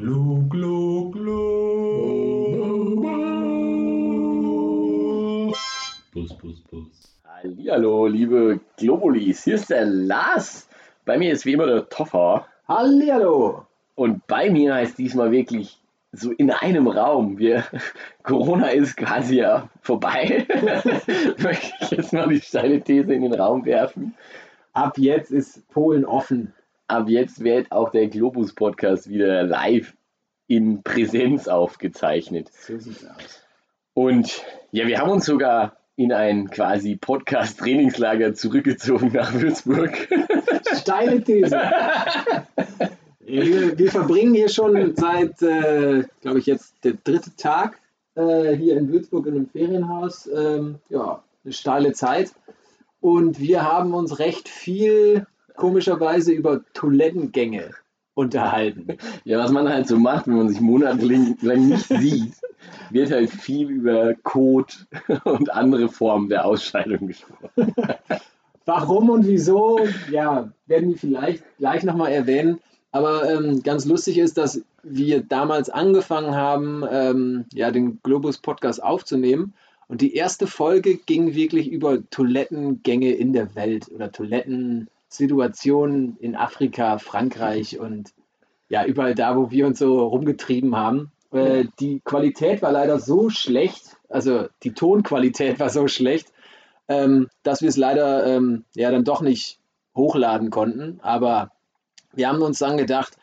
Glu, 0.00 0.48
glu, 0.48 1.10
glu. 1.10 1.36
Bus, 6.14 6.32
bus, 6.40 6.60
bus. 6.70 7.18
Hallo, 7.68 8.06
liebe 8.06 8.60
Globulis, 8.78 9.44
hier 9.44 9.56
ist 9.56 9.68
der 9.68 9.84
Lars. 9.84 10.70
Bei 11.04 11.18
mir 11.18 11.30
ist 11.32 11.44
wie 11.44 11.52
immer 11.52 11.66
der 11.66 11.86
Toffer. 11.90 12.46
Hallihallo! 12.66 13.66
Und 13.94 14.26
bei 14.26 14.48
mir 14.48 14.76
heißt 14.76 14.96
diesmal 14.96 15.32
wirklich 15.32 15.78
so 16.12 16.30
in 16.30 16.50
einem 16.50 16.88
Raum. 16.88 17.36
Wir, 17.36 17.64
Corona 18.22 18.68
ist 18.68 18.96
quasi 18.96 19.40
ja 19.40 19.68
vorbei. 19.82 20.46
Möchte 21.42 21.72
ich 21.82 21.90
jetzt 21.90 22.14
mal 22.14 22.26
die 22.26 22.40
steile 22.40 22.80
These 22.80 23.12
in 23.12 23.20
den 23.20 23.34
Raum 23.34 23.66
werfen. 23.66 24.14
Ab 24.72 24.96
jetzt 24.96 25.30
ist 25.30 25.68
Polen 25.68 26.06
offen. 26.06 26.54
Ab 26.90 27.08
jetzt 27.08 27.44
wird 27.44 27.70
auch 27.70 27.90
der 27.90 28.08
Globus 28.08 28.52
Podcast 28.52 29.08
wieder 29.08 29.44
live 29.44 29.94
in 30.48 30.82
Präsenz 30.82 31.46
aufgezeichnet. 31.46 32.50
So 32.52 32.76
sieht's 32.80 33.06
aus. 33.06 33.44
Und 33.94 34.42
ja, 34.72 34.88
wir 34.88 34.98
haben 34.98 35.12
uns 35.12 35.24
sogar 35.24 35.76
in 35.94 36.12
ein 36.12 36.50
quasi 36.50 36.96
Podcast-Trainingslager 36.96 38.34
zurückgezogen 38.34 39.12
nach 39.12 39.32
Würzburg. 39.34 40.08
Steile 40.74 41.22
These. 41.22 41.60
Wir, 43.20 43.78
wir 43.78 43.90
verbringen 43.92 44.34
hier 44.34 44.48
schon 44.48 44.96
seit, 44.96 45.40
äh, 45.42 46.02
glaube 46.22 46.40
ich, 46.40 46.46
jetzt 46.46 46.74
der 46.82 46.94
dritte 47.04 47.36
Tag 47.36 47.78
äh, 48.16 48.56
hier 48.56 48.76
in 48.76 48.90
Würzburg 48.92 49.26
in 49.26 49.34
einem 49.34 49.48
Ferienhaus. 49.48 50.26
Ähm, 50.26 50.80
ja, 50.88 51.22
eine 51.44 51.52
steile 51.52 51.92
Zeit. 51.92 52.32
Und 53.00 53.38
wir 53.38 53.62
haben 53.62 53.94
uns 53.94 54.18
recht 54.18 54.48
viel 54.48 55.28
komischerweise 55.56 56.32
über 56.32 56.60
Toilettengänge 56.74 57.70
unterhalten. 58.14 58.98
Ja, 59.24 59.38
was 59.38 59.50
man 59.50 59.68
halt 59.68 59.88
so 59.88 59.98
macht, 59.98 60.26
wenn 60.26 60.36
man 60.36 60.48
sich 60.48 60.60
monatelang 60.60 61.36
lang 61.40 61.68
nicht 61.68 61.86
sieht, 61.86 62.34
wird 62.90 63.10
halt 63.10 63.30
viel 63.30 63.70
über 63.70 64.14
Kot 64.22 64.86
und 65.24 65.52
andere 65.52 65.88
Formen 65.88 66.28
der 66.28 66.44
Ausscheidung 66.44 67.06
gesprochen. 67.06 67.74
Warum 68.66 69.10
und 69.10 69.26
wieso, 69.26 69.80
ja, 70.10 70.52
werden 70.66 70.90
wir 70.90 70.98
vielleicht 70.98 71.44
gleich 71.58 71.82
nochmal 71.82 72.12
erwähnen. 72.12 72.60
Aber 72.92 73.30
ähm, 73.30 73.62
ganz 73.62 73.84
lustig 73.84 74.18
ist, 74.18 74.36
dass 74.36 74.62
wir 74.82 75.22
damals 75.22 75.70
angefangen 75.70 76.34
haben, 76.34 76.84
ähm, 76.90 77.44
ja, 77.52 77.70
den 77.70 78.00
Globus 78.02 78.38
Podcast 78.38 78.82
aufzunehmen. 78.82 79.54
Und 79.88 80.00
die 80.00 80.14
erste 80.14 80.46
Folge 80.46 80.96
ging 80.96 81.34
wirklich 81.34 81.70
über 81.70 81.98
Toilettengänge 82.10 83.12
in 83.12 83.32
der 83.32 83.54
Welt 83.54 83.90
oder 83.90 84.12
Toilettensituationen 85.10 86.16
in 86.18 86.36
Afrika, 86.36 86.98
Frankreich 86.98 87.78
und 87.78 88.14
ja, 88.68 88.84
überall 88.84 89.14
da, 89.14 89.36
wo 89.36 89.50
wir 89.50 89.66
uns 89.66 89.78
so 89.78 90.06
rumgetrieben 90.06 90.76
haben. 90.76 91.10
Äh, 91.32 91.64
die 91.80 92.00
Qualität 92.00 92.62
war 92.62 92.72
leider 92.72 92.98
so 93.00 93.30
schlecht, 93.30 93.96
also 94.08 94.46
die 94.62 94.72
Tonqualität 94.72 95.58
war 95.58 95.70
so 95.70 95.88
schlecht, 95.88 96.32
ähm, 96.88 97.28
dass 97.42 97.62
wir 97.62 97.68
es 97.68 97.76
leider 97.76 98.26
ähm, 98.26 98.64
ja 98.74 98.90
dann 98.90 99.04
doch 99.04 99.20
nicht 99.20 99.58
hochladen 99.96 100.50
konnten. 100.50 101.00
Aber 101.02 101.50
wir 102.12 102.28
haben 102.28 102.42
uns 102.42 102.58
dann 102.58 102.76
gedacht, 102.76 103.16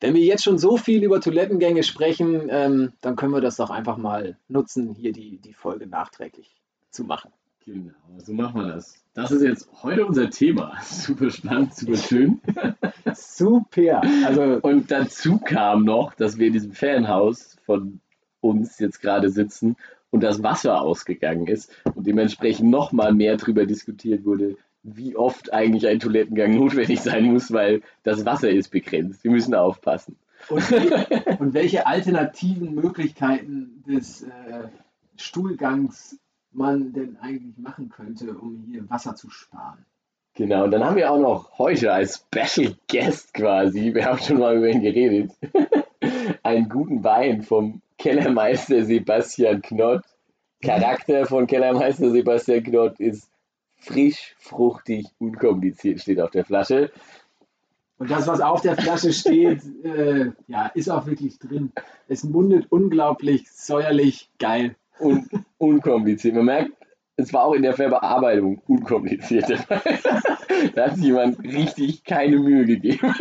wenn 0.00 0.14
wir 0.14 0.22
jetzt 0.22 0.44
schon 0.44 0.58
so 0.58 0.76
viel 0.76 1.02
über 1.02 1.20
Toilettengänge 1.20 1.82
sprechen, 1.82 2.48
ähm, 2.50 2.92
dann 3.00 3.16
können 3.16 3.32
wir 3.32 3.40
das 3.40 3.56
doch 3.56 3.70
einfach 3.70 3.96
mal 3.96 4.38
nutzen, 4.48 4.94
hier 4.94 5.12
die, 5.12 5.38
die 5.38 5.54
Folge 5.54 5.86
nachträglich 5.86 6.54
zu 6.90 7.04
machen. 7.04 7.32
Genau, 7.66 7.92
so 8.18 8.34
machen 8.34 8.60
wir 8.60 8.74
das. 8.74 9.02
Das 9.14 9.30
ist 9.30 9.42
jetzt 9.42 9.70
heute 9.82 10.04
unser 10.04 10.28
Thema. 10.28 10.76
Super 10.82 11.30
spannend, 11.30 11.74
super 11.74 11.96
schön. 11.96 12.40
Super. 13.14 14.02
Also, 14.26 14.58
Und 14.60 14.90
dazu 14.90 15.38
kam 15.38 15.84
noch, 15.84 16.14
dass 16.14 16.36
wir 16.36 16.48
in 16.48 16.52
diesem 16.52 16.72
Ferienhaus 16.72 17.56
von 17.64 18.00
uns 18.40 18.78
jetzt 18.78 19.00
gerade 19.00 19.30
sitzen 19.30 19.76
und 20.10 20.22
das 20.22 20.42
Wasser 20.42 20.82
ausgegangen 20.82 21.46
ist 21.46 21.72
und 21.94 22.06
dementsprechend 22.06 22.68
noch 22.68 22.92
mal 22.92 23.14
mehr 23.14 23.36
darüber 23.36 23.64
diskutiert 23.64 24.24
wurde, 24.24 24.56
wie 24.82 25.16
oft 25.16 25.52
eigentlich 25.52 25.86
ein 25.86 26.00
Toilettengang 26.00 26.54
notwendig 26.58 27.00
sein 27.00 27.24
muss, 27.32 27.50
weil 27.50 27.80
das 28.02 28.26
Wasser 28.26 28.50
ist 28.50 28.70
begrenzt. 28.70 29.24
Wir 29.24 29.30
müssen 29.30 29.54
aufpassen. 29.54 30.16
und, 30.50 30.62
und 31.40 31.54
welche 31.54 31.86
alternativen 31.86 32.74
Möglichkeiten 32.74 33.82
des 33.86 34.24
äh, 34.24 34.68
Stuhlgangs 35.16 36.18
man 36.54 36.92
denn 36.92 37.16
eigentlich 37.20 37.56
machen 37.58 37.88
könnte, 37.88 38.36
um 38.36 38.64
hier 38.66 38.88
Wasser 38.90 39.14
zu 39.14 39.30
sparen. 39.30 39.84
Genau, 40.36 40.64
und 40.64 40.72
dann 40.72 40.84
haben 40.84 40.96
wir 40.96 41.12
auch 41.12 41.20
noch 41.20 41.58
heute 41.58 41.92
als 41.92 42.26
Special 42.26 42.74
Guest 42.88 43.32
quasi, 43.34 43.94
wir 43.94 44.04
haben 44.04 44.18
schon 44.18 44.38
mal 44.38 44.56
über 44.56 44.68
ihn 44.68 44.80
geredet, 44.80 45.32
einen 46.42 46.68
guten 46.68 47.04
Wein 47.04 47.42
vom 47.42 47.82
Kellermeister 47.98 48.84
Sebastian 48.84 49.62
Knott. 49.62 50.02
Charakter 50.60 51.26
von 51.26 51.46
Kellermeister 51.46 52.10
Sebastian 52.10 52.64
Knott 52.64 52.98
ist 52.98 53.30
frisch, 53.76 54.34
fruchtig, 54.38 55.06
unkompliziert, 55.18 56.00
steht 56.00 56.20
auf 56.20 56.30
der 56.30 56.44
Flasche. 56.44 56.90
Und 57.98 58.10
das, 58.10 58.26
was 58.26 58.40
auf 58.40 58.60
der 58.60 58.76
Flasche 58.76 59.12
steht, 59.12 59.62
äh, 59.84 60.32
ja, 60.48 60.66
ist 60.74 60.90
auch 60.90 61.06
wirklich 61.06 61.38
drin. 61.38 61.72
Es 62.08 62.24
mundet 62.24 62.66
unglaublich 62.70 63.50
säuerlich 63.52 64.30
geil. 64.38 64.74
Und 64.98 65.28
unkompliziert. 65.58 66.34
Man 66.34 66.44
merkt, 66.44 66.70
es 67.16 67.32
war 67.32 67.44
auch 67.44 67.54
in 67.54 67.62
der 67.62 67.74
Verbearbeitung 67.74 68.60
unkompliziert. 68.66 69.48
da 70.74 70.86
hat 70.86 70.96
sich 70.96 71.04
jemand 71.04 71.42
richtig 71.42 72.04
keine 72.04 72.38
Mühe 72.38 72.64
gegeben. 72.64 73.14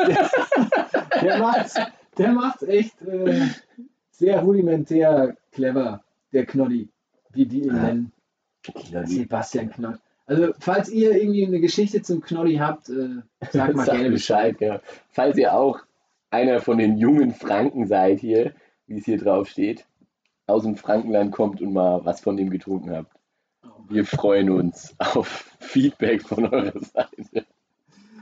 Der 1.22 1.38
macht's, 1.40 1.76
der 2.18 2.32
macht's 2.32 2.64
echt 2.64 3.02
äh, 3.04 3.48
sehr 4.12 4.42
rudimentär 4.42 5.36
clever, 5.52 6.04
der 6.32 6.46
Knoddy, 6.46 6.90
wie 7.32 7.46
die 7.46 7.62
ihn 7.64 7.76
Ja. 7.76 7.84
nennen. 7.84 8.12
Sebastian 9.06 9.70
Knott. 9.72 10.00
Also, 10.26 10.54
falls 10.60 10.90
ihr 10.90 11.12
irgendwie 11.22 11.46
eine 11.46 11.60
Geschichte 11.60 12.02
zum 12.02 12.22
Knoddy 12.22 12.56
habt, 12.56 12.90
äh, 12.90 13.22
sagt 13.52 13.76
mal 13.76 13.86
Sagt 13.86 13.98
gerne 13.98 14.12
Bescheid. 14.12 14.58
Bescheid, 14.58 14.62
ja. 14.62 14.82
Falls 15.12 15.38
ihr 15.38 15.54
auch 15.54 15.80
einer 16.32 16.62
von 16.62 16.78
den 16.78 16.98
jungen 16.98 17.34
Franken 17.34 17.86
seid 17.88 18.20
hier, 18.22 18.54
wie 18.88 18.98
es 19.00 19.06
hier 19.06 19.18
drauf 19.18 19.50
steht, 19.50 19.86
aus 20.48 20.64
dem 20.64 20.76
Frankenland 20.76 21.32
kommt 21.32 21.62
und 21.62 21.74
mal 21.74 22.04
was 22.04 22.22
von 22.22 22.38
dem 22.38 22.50
getrunken 22.50 22.92
habt. 22.92 23.12
Wir 23.90 24.06
freuen 24.06 24.50
uns 24.50 24.96
auf 24.98 25.50
Feedback 25.60 26.22
von 26.22 26.46
eurer 26.46 26.80
Seite. 26.80 27.46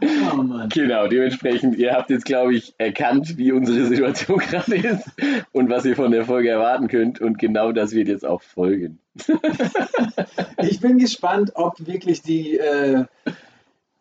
Oh 0.03 0.37
Mann. 0.37 0.69
Genau, 0.69 1.07
dementsprechend, 1.07 1.75
ihr 1.75 1.93
habt 1.93 2.09
jetzt, 2.09 2.25
glaube 2.25 2.55
ich, 2.55 2.73
erkannt, 2.79 3.37
wie 3.37 3.51
unsere 3.51 3.85
Situation 3.85 4.39
gerade 4.49 4.75
ist 4.75 5.07
und 5.51 5.69
was 5.69 5.85
ihr 5.85 5.95
von 5.95 6.11
der 6.11 6.25
Folge 6.25 6.49
erwarten 6.49 6.87
könnt. 6.87 7.21
Und 7.21 7.37
genau 7.37 7.71
das 7.71 7.91
wird 7.91 8.07
jetzt 8.07 8.25
auch 8.25 8.41
folgen. 8.41 8.99
Ich 10.63 10.79
bin 10.79 10.97
gespannt, 10.97 11.51
ob 11.55 11.85
wirklich 11.85 12.21
die, 12.21 12.57
äh, 12.57 13.05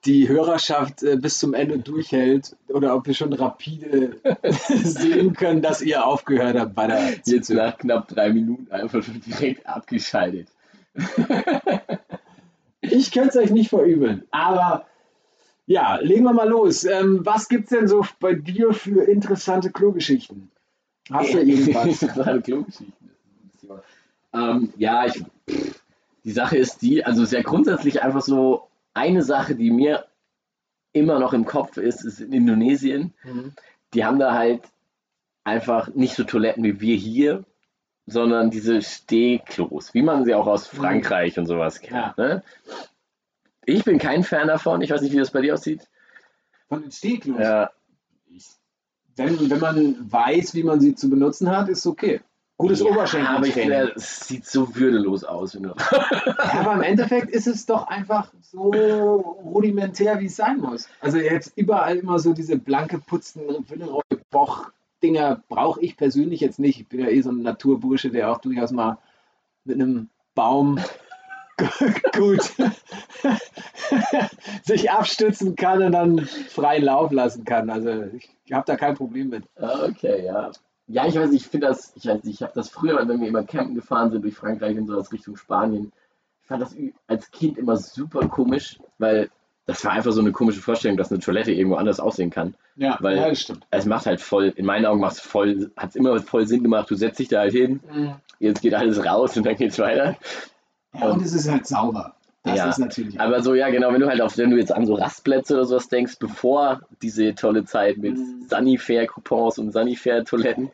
die 0.04 0.28
Hörerschaft 0.28 1.02
äh, 1.02 1.16
bis 1.16 1.38
zum 1.38 1.54
Ende 1.54 1.78
durchhält 1.78 2.56
oder 2.68 2.94
ob 2.94 3.06
wir 3.06 3.14
schon 3.14 3.32
rapide 3.32 4.16
sehen 4.52 5.34
können, 5.34 5.62
dass 5.62 5.82
ihr 5.82 6.06
aufgehört 6.06 6.58
habt 6.58 6.74
bei 6.74 6.86
der 6.86 7.10
Jetzt 7.10 7.26
Zuzuhören. 7.28 7.66
nach 7.66 7.78
knapp 7.78 8.08
drei 8.08 8.32
Minuten 8.32 8.70
einfach 8.72 9.02
schon 9.02 9.20
direkt 9.20 9.66
abgeschaltet. 9.66 10.48
Ich 12.82 13.12
könnte 13.12 13.28
es 13.28 13.36
euch 13.36 13.50
nicht 13.50 13.68
verübeln, 13.68 14.24
aber 14.30 14.86
ja, 15.66 15.96
legen 15.96 16.24
wir 16.24 16.32
mal 16.32 16.48
los. 16.48 16.84
Ähm, 16.84 17.20
was 17.24 17.48
gibt 17.48 17.64
es 17.64 17.78
denn 17.78 17.86
so 17.86 18.04
bei 18.18 18.34
dir 18.34 18.72
für 18.72 19.04
interessante 19.04 19.70
Klogeschichten? 19.70 20.50
Hast 21.10 21.34
du 21.34 21.38
irgendwas? 21.42 22.02
Interessante 22.02 22.40
Klogeschichten. 22.42 23.10
Ähm, 24.32 24.72
ja, 24.78 25.06
ich, 25.06 25.22
pff, 25.48 25.82
die 26.24 26.32
Sache 26.32 26.56
ist 26.56 26.82
die, 26.82 27.04
also 27.04 27.24
sehr 27.24 27.42
grundsätzlich 27.42 28.02
einfach 28.02 28.22
so 28.22 28.69
eine 28.94 29.22
Sache, 29.22 29.54
die 29.54 29.70
mir 29.70 30.06
immer 30.92 31.18
noch 31.18 31.32
im 31.32 31.44
Kopf 31.44 31.76
ist, 31.76 32.04
ist 32.04 32.20
in 32.20 32.32
Indonesien. 32.32 33.14
Mhm. 33.22 33.52
Die 33.94 34.04
haben 34.04 34.18
da 34.18 34.34
halt 34.34 34.62
einfach 35.44 35.88
nicht 35.94 36.14
so 36.14 36.24
Toiletten 36.24 36.64
wie 36.64 36.80
wir 36.80 36.96
hier, 36.96 37.44
sondern 38.06 38.50
diese 38.50 38.82
Stehklos, 38.82 39.94
wie 39.94 40.02
man 40.02 40.24
sie 40.24 40.34
auch 40.34 40.46
aus 40.46 40.66
Frankreich 40.66 41.38
und 41.38 41.46
sowas 41.46 41.80
kennt. 41.80 42.18
Ne? 42.18 42.42
Ich 43.64 43.84
bin 43.84 43.98
kein 43.98 44.24
Fan 44.24 44.48
davon. 44.48 44.82
Ich 44.82 44.90
weiß 44.90 45.02
nicht, 45.02 45.12
wie 45.12 45.18
das 45.18 45.30
bei 45.30 45.42
dir 45.42 45.54
aussieht. 45.54 45.88
Von 46.68 46.82
den 46.82 46.90
Stehklos. 46.90 47.38
Ja, 47.38 47.70
Wenn, 49.16 49.50
wenn 49.50 49.60
man 49.60 50.12
weiß, 50.12 50.54
wie 50.54 50.62
man 50.62 50.80
sie 50.80 50.94
zu 50.94 51.08
benutzen 51.08 51.50
hat, 51.50 51.68
ist 51.68 51.86
okay. 51.86 52.20
Gutes 52.60 52.80
ja, 52.80 52.86
aber 52.86 52.94
ich 52.94 52.98
Oberschenkeltraining. 52.98 53.52
finde, 53.52 53.92
es 53.96 54.20
sieht 54.28 54.46
so 54.46 54.74
würdelos 54.76 55.24
aus. 55.24 55.54
Ja, 55.54 55.74
aber 56.60 56.74
im 56.74 56.82
Endeffekt 56.82 57.30
ist 57.30 57.46
es 57.46 57.66
doch 57.66 57.86
einfach 57.86 58.32
so 58.42 58.70
rudimentär, 59.44 60.20
wie 60.20 60.26
es 60.26 60.36
sein 60.36 60.58
muss. 60.58 60.88
Also 61.00 61.18
jetzt 61.18 61.52
überall 61.56 61.96
immer 61.96 62.18
so 62.18 62.32
diese 62.32 62.58
blanke 62.58 62.98
putzten 62.98 63.42
Boch-Dinger 64.30 65.42
brauche 65.48 65.80
ich 65.80 65.96
persönlich 65.96 66.40
jetzt 66.40 66.58
nicht. 66.58 66.80
Ich 66.80 66.88
bin 66.88 67.00
ja 67.00 67.08
eh 67.08 67.20
so 67.22 67.30
ein 67.30 67.42
Naturbursche, 67.42 68.10
der 68.10 68.30
auch 68.30 68.38
durchaus 68.38 68.70
mal 68.72 68.98
mit 69.64 69.80
einem 69.80 70.08
Baum 70.34 70.78
gut 72.16 72.42
sich 74.64 74.90
abstützen 74.90 75.56
kann 75.56 75.82
und 75.82 75.92
dann 75.92 76.20
freien 76.20 76.84
Lauf 76.84 77.12
lassen 77.12 77.44
kann. 77.44 77.70
Also 77.70 78.04
ich 78.16 78.30
habe 78.52 78.64
da 78.66 78.76
kein 78.76 78.94
Problem 78.94 79.28
mit. 79.28 79.44
Ah, 79.56 79.86
Okay, 79.88 80.24
ja. 80.24 80.50
Ja, 80.92 81.06
ich 81.06 81.14
weiß 81.14 81.30
nicht, 81.30 81.44
ich 81.44 81.48
finde 81.50 81.68
das, 81.68 81.92
ich 81.94 82.06
weiß 82.06 82.24
nicht, 82.24 82.34
ich 82.34 82.42
habe 82.42 82.52
das 82.54 82.68
früher, 82.68 83.06
wenn 83.06 83.20
wir 83.20 83.28
immer 83.28 83.44
campen 83.44 83.74
gefahren 83.74 84.10
sind 84.10 84.22
durch 84.22 84.34
Frankreich 84.34 84.76
und 84.76 84.86
sowas 84.88 85.12
Richtung 85.12 85.36
Spanien, 85.36 85.92
ich 86.42 86.48
fand 86.48 86.62
das 86.62 86.74
als 87.06 87.30
Kind 87.30 87.58
immer 87.58 87.76
super 87.76 88.26
komisch, 88.28 88.78
weil 88.98 89.30
das 89.66 89.84
war 89.84 89.92
einfach 89.92 90.10
so 90.10 90.20
eine 90.20 90.32
komische 90.32 90.60
Vorstellung, 90.60 90.96
dass 90.96 91.12
eine 91.12 91.20
Toilette 91.20 91.52
irgendwo 91.52 91.76
anders 91.76 92.00
aussehen 92.00 92.30
kann. 92.30 92.54
Ja, 92.74 92.96
Weil- 93.00 93.18
ja, 93.18 93.28
das 93.28 93.40
stimmt. 93.40 93.64
Es 93.70 93.84
macht 93.86 94.06
halt 94.06 94.20
voll, 94.20 94.52
in 94.56 94.66
meinen 94.66 94.84
Augen 94.84 95.00
macht 95.00 95.12
es 95.12 95.20
voll, 95.20 95.70
hat 95.76 95.90
es 95.90 95.96
immer 95.96 96.18
voll 96.20 96.48
Sinn 96.48 96.64
gemacht, 96.64 96.90
du 96.90 96.96
setzt 96.96 97.20
dich 97.20 97.28
da 97.28 97.40
halt 97.40 97.52
hin, 97.52 97.78
jetzt 98.40 98.60
geht 98.62 98.74
alles 98.74 99.04
raus 99.04 99.36
und 99.36 99.46
dann 99.46 99.54
geht's 99.54 99.78
weiter. 99.78 100.16
Ja, 100.98 101.10
und 101.10 101.22
es 101.22 101.32
ist 101.34 101.48
halt 101.48 101.66
sauber. 101.68 102.16
Das 102.42 102.56
Ja, 102.56 102.68
ist 102.70 102.78
natürlich. 102.78 103.20
Aber 103.20 103.42
so, 103.42 103.54
ja, 103.54 103.68
genau, 103.68 103.92
wenn 103.92 104.00
du 104.00 104.08
halt 104.08 104.20
auf, 104.22 104.38
wenn 104.38 104.50
du 104.50 104.56
jetzt 104.56 104.72
an 104.72 104.86
so 104.86 104.94
Rastplätze 104.94 105.54
oder 105.54 105.66
sowas 105.66 105.88
denkst, 105.88 106.18
bevor 106.18 106.80
diese 107.02 107.34
tolle 107.34 107.64
Zeit 107.66 107.98
mit 107.98 108.16
Mhm. 108.16 108.46
Sanifair-Coupons 108.48 109.58
und 109.58 109.72
Sanifair-Toiletten, 109.72 110.70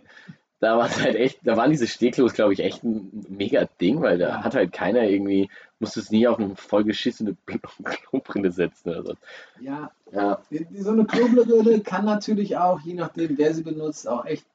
da 0.61 0.79
war 0.79 0.87
es 0.87 1.01
halt 1.01 1.17
echt, 1.17 1.41
da 1.45 1.57
waren 1.57 1.71
diese 1.71 1.87
Steglos, 1.87 2.33
glaube 2.33 2.53
ich, 2.53 2.61
echt 2.61 2.83
ein 2.83 3.27
mega 3.29 3.69
Ding, 3.81 4.01
weil 4.01 4.19
da 4.19 4.43
hat 4.43 4.55
halt 4.55 4.73
keiner 4.73 5.03
irgendwie, 5.03 5.51
musstest 5.79 6.11
nie 6.13 6.27
auf 6.27 6.39
eine 6.39 6.57
vollgeschissene 6.57 7.37
Klobrille 7.85 8.51
setzen 8.51 8.91
oder 8.91 9.03
so. 9.03 9.15
ja, 9.61 9.91
Ja, 10.13 10.41
so 10.79 10.91
eine 10.91 11.05
Klobrille 11.05 11.81
kann 11.81 12.05
natürlich 12.07 12.57
auch, 12.57 12.81
je 12.81 12.95
nachdem, 12.95 13.37
wer 13.37 13.53
sie 13.53 13.63
benutzt, 13.63 14.09
auch 14.09 14.25
echt 14.25 14.47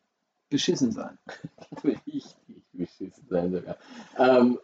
beschissen 0.50 0.92
sein. 0.92 1.18
richtig 1.83 2.25
beschissen 2.74 3.25
sein 3.30 3.51
sogar. 3.51 3.77
Ähm, 4.18 4.59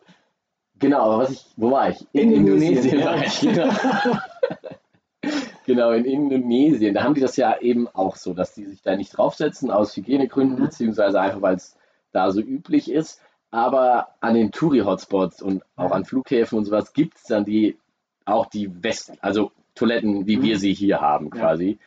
genau, 0.80 1.02
aber 1.02 1.24
was 1.24 1.32
ich, 1.32 1.46
wo 1.56 1.72
war 1.72 1.90
ich? 1.92 2.02
In 2.14 2.32
In, 2.32 2.48
Indonesien, 2.48 3.00
Indonesien 3.00 3.06
war 3.06 3.24
ich, 3.24 3.40
genau. 3.42 4.20
Genau, 5.68 5.92
in 5.92 6.06
Indonesien. 6.06 6.96
Da 6.96 7.04
haben 7.04 7.14
die 7.14 7.22
das 7.22 7.38
ja 7.38 7.60
eben 7.60 7.88
auch 7.88 8.16
so, 8.16 8.34
dass 8.34 8.56
die 8.56 8.66
sich 8.66 8.82
da 8.82 8.96
nicht 8.96 9.16
draufsetzen 9.16 9.70
aus 9.70 9.96
Hygienegründen, 9.96 10.58
Mhm. 10.60 10.64
beziehungsweise 10.64 11.22
einfach, 11.22 11.42
weil 11.44 11.56
es 11.58 11.76
da 12.12 12.32
so 12.32 12.42
üblich 12.42 12.90
ist. 12.92 13.22
Aber 13.52 14.08
an 14.20 14.34
den 14.34 14.52
Touri-Hotspots 14.52 15.42
und 15.44 15.64
auch 15.76 15.92
Ja. 15.92 15.96
an 15.96 16.06
Flughäfen 16.06 16.58
und 16.58 16.66
sowas 16.66 16.94
gibt 16.94 17.18
es 17.18 17.24
dann 17.24 17.46
die 17.46 17.78
auch 18.26 18.48
die 18.48 18.84
West, 18.84 19.14
also 19.22 19.52
Toiletten, 19.76 20.26
wie 20.28 20.38
Mhm. 20.38 20.42
wir 20.44 20.58
sie 20.60 20.74
hier 20.74 21.00
haben 21.00 21.30
Ja. 21.34 21.40
quasi. 21.42 21.78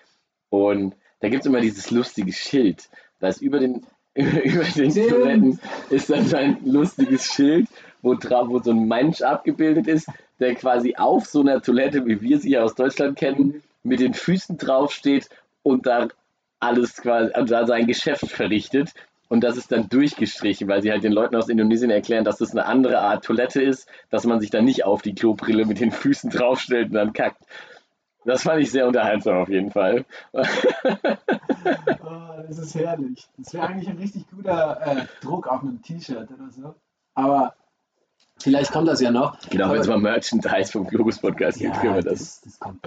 Und 0.49 0.95
da 1.21 1.29
gibt 1.29 1.41
es 1.43 1.47
immer 1.47 1.61
dieses 1.61 1.91
lustige 1.91 2.33
Schild. 2.33 2.89
Da 3.19 3.29
ist 3.29 3.43
über 3.43 3.59
den, 3.59 3.85
über 4.15 4.65
den 4.65 4.91
Stimmt. 4.91 5.09
Toiletten 5.11 5.61
ist 5.91 6.09
dann 6.09 6.25
so 6.25 6.37
ein 6.37 6.59
lustiges 6.65 7.27
Schild, 7.27 7.69
wo, 8.03 8.15
wo 8.15 8.59
so 8.61 8.71
ein 8.71 8.89
Mensch 8.89 9.21
abgebildet 9.23 9.87
ist, 9.87 10.09
der 10.39 10.55
quasi 10.55 10.95
auf 10.97 11.27
so 11.27 11.41
einer 11.41 11.61
Toilette, 11.61 12.07
wie 12.07 12.23
wir 12.23 12.39
sie 12.39 12.53
ja 12.53 12.63
aus 12.63 12.75
Deutschland 12.75 13.19
kennen, 13.19 13.63
mit 13.83 14.01
den 14.01 14.15
Füßen 14.15 14.59
draufsteht 14.59 15.29
und 15.63 15.87
da 15.87 16.09
alles 16.59 16.97
quasi, 16.97 17.33
also 17.33 17.67
sein 17.67 17.87
Geschäft 17.87 18.29
verrichtet. 18.29 18.93
Und 19.29 19.45
das 19.45 19.57
ist 19.57 19.71
dann 19.71 19.89
durchgestrichen, 19.89 20.67
weil 20.67 20.83
sie 20.83 20.91
halt 20.91 21.05
den 21.05 21.13
Leuten 21.13 21.37
aus 21.37 21.49
Indonesien 21.49 21.91
erklären, 21.91 22.25
dass 22.25 22.39
das 22.39 22.51
eine 22.51 22.67
andere 22.67 22.99
Art 22.99 23.25
Toilette 23.25 23.63
ist, 23.63 23.89
dass 24.11 24.25
man 24.25 24.41
sich 24.41 24.51
dann 24.51 24.65
nicht 24.65 24.85
auf 24.85 25.03
die 25.03 25.15
Klobrille 25.15 25.67
mit 25.67 25.79
den 25.79 25.93
Füßen 25.93 26.31
draufstellt 26.31 26.89
und 26.89 26.95
dann 26.95 27.13
kackt. 27.13 27.41
Das 28.25 28.43
fand 28.43 28.61
ich 28.61 28.71
sehr 28.71 28.87
unterhaltsam 28.87 29.39
auf 29.39 29.49
jeden 29.49 29.71
Fall. 29.71 30.05
Oh, 32.03 32.43
das 32.49 32.59
ist 32.59 32.75
herrlich. 32.75 33.29
Das 33.37 33.53
wäre 33.53 33.67
eigentlich 33.67 33.89
ein 33.89 33.99
richtig 33.99 34.25
guter 34.31 34.81
äh, 34.81 35.05
Druck 35.21 35.47
auf 35.47 35.61
einem 35.61 35.83
T-Shirt 35.83 36.31
oder 36.31 36.51
so. 36.51 36.75
Aber 37.15 37.55
vielleicht 38.41 38.73
kommt 38.73 38.89
das 38.89 39.01
ja 39.01 39.11
noch. 39.11 39.39
Genau, 39.51 39.71
wenn 39.71 39.81
es 39.81 39.87
mal 39.87 39.99
Merchandise 39.99 40.73
vom 40.73 40.87
Globus 40.87 41.19
Podcast 41.19 41.59
gibt, 41.59 41.81
können 41.81 41.95
wir 41.97 42.03
das. 42.03 42.41
das, 42.41 42.41
das 42.43 42.61
kommt. 42.61 42.81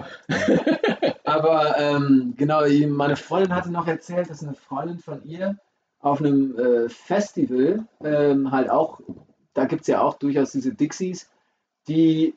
Aber 1.24 1.78
ähm, 1.78 2.34
genau, 2.36 2.62
meine 2.88 3.16
Freundin 3.16 3.54
hatte 3.54 3.70
noch 3.70 3.86
erzählt, 3.86 4.30
dass 4.30 4.42
eine 4.42 4.54
Freundin 4.54 4.98
von 4.98 5.24
ihr 5.24 5.58
auf 6.00 6.20
einem 6.20 6.58
äh, 6.58 6.88
Festival 6.88 7.86
ähm, 8.02 8.52
halt 8.52 8.68
auch, 8.68 9.00
da 9.54 9.64
gibt 9.64 9.82
es 9.82 9.88
ja 9.88 10.02
auch 10.02 10.14
durchaus 10.14 10.52
diese 10.52 10.74
Dixies, 10.74 11.30
die 11.88 12.34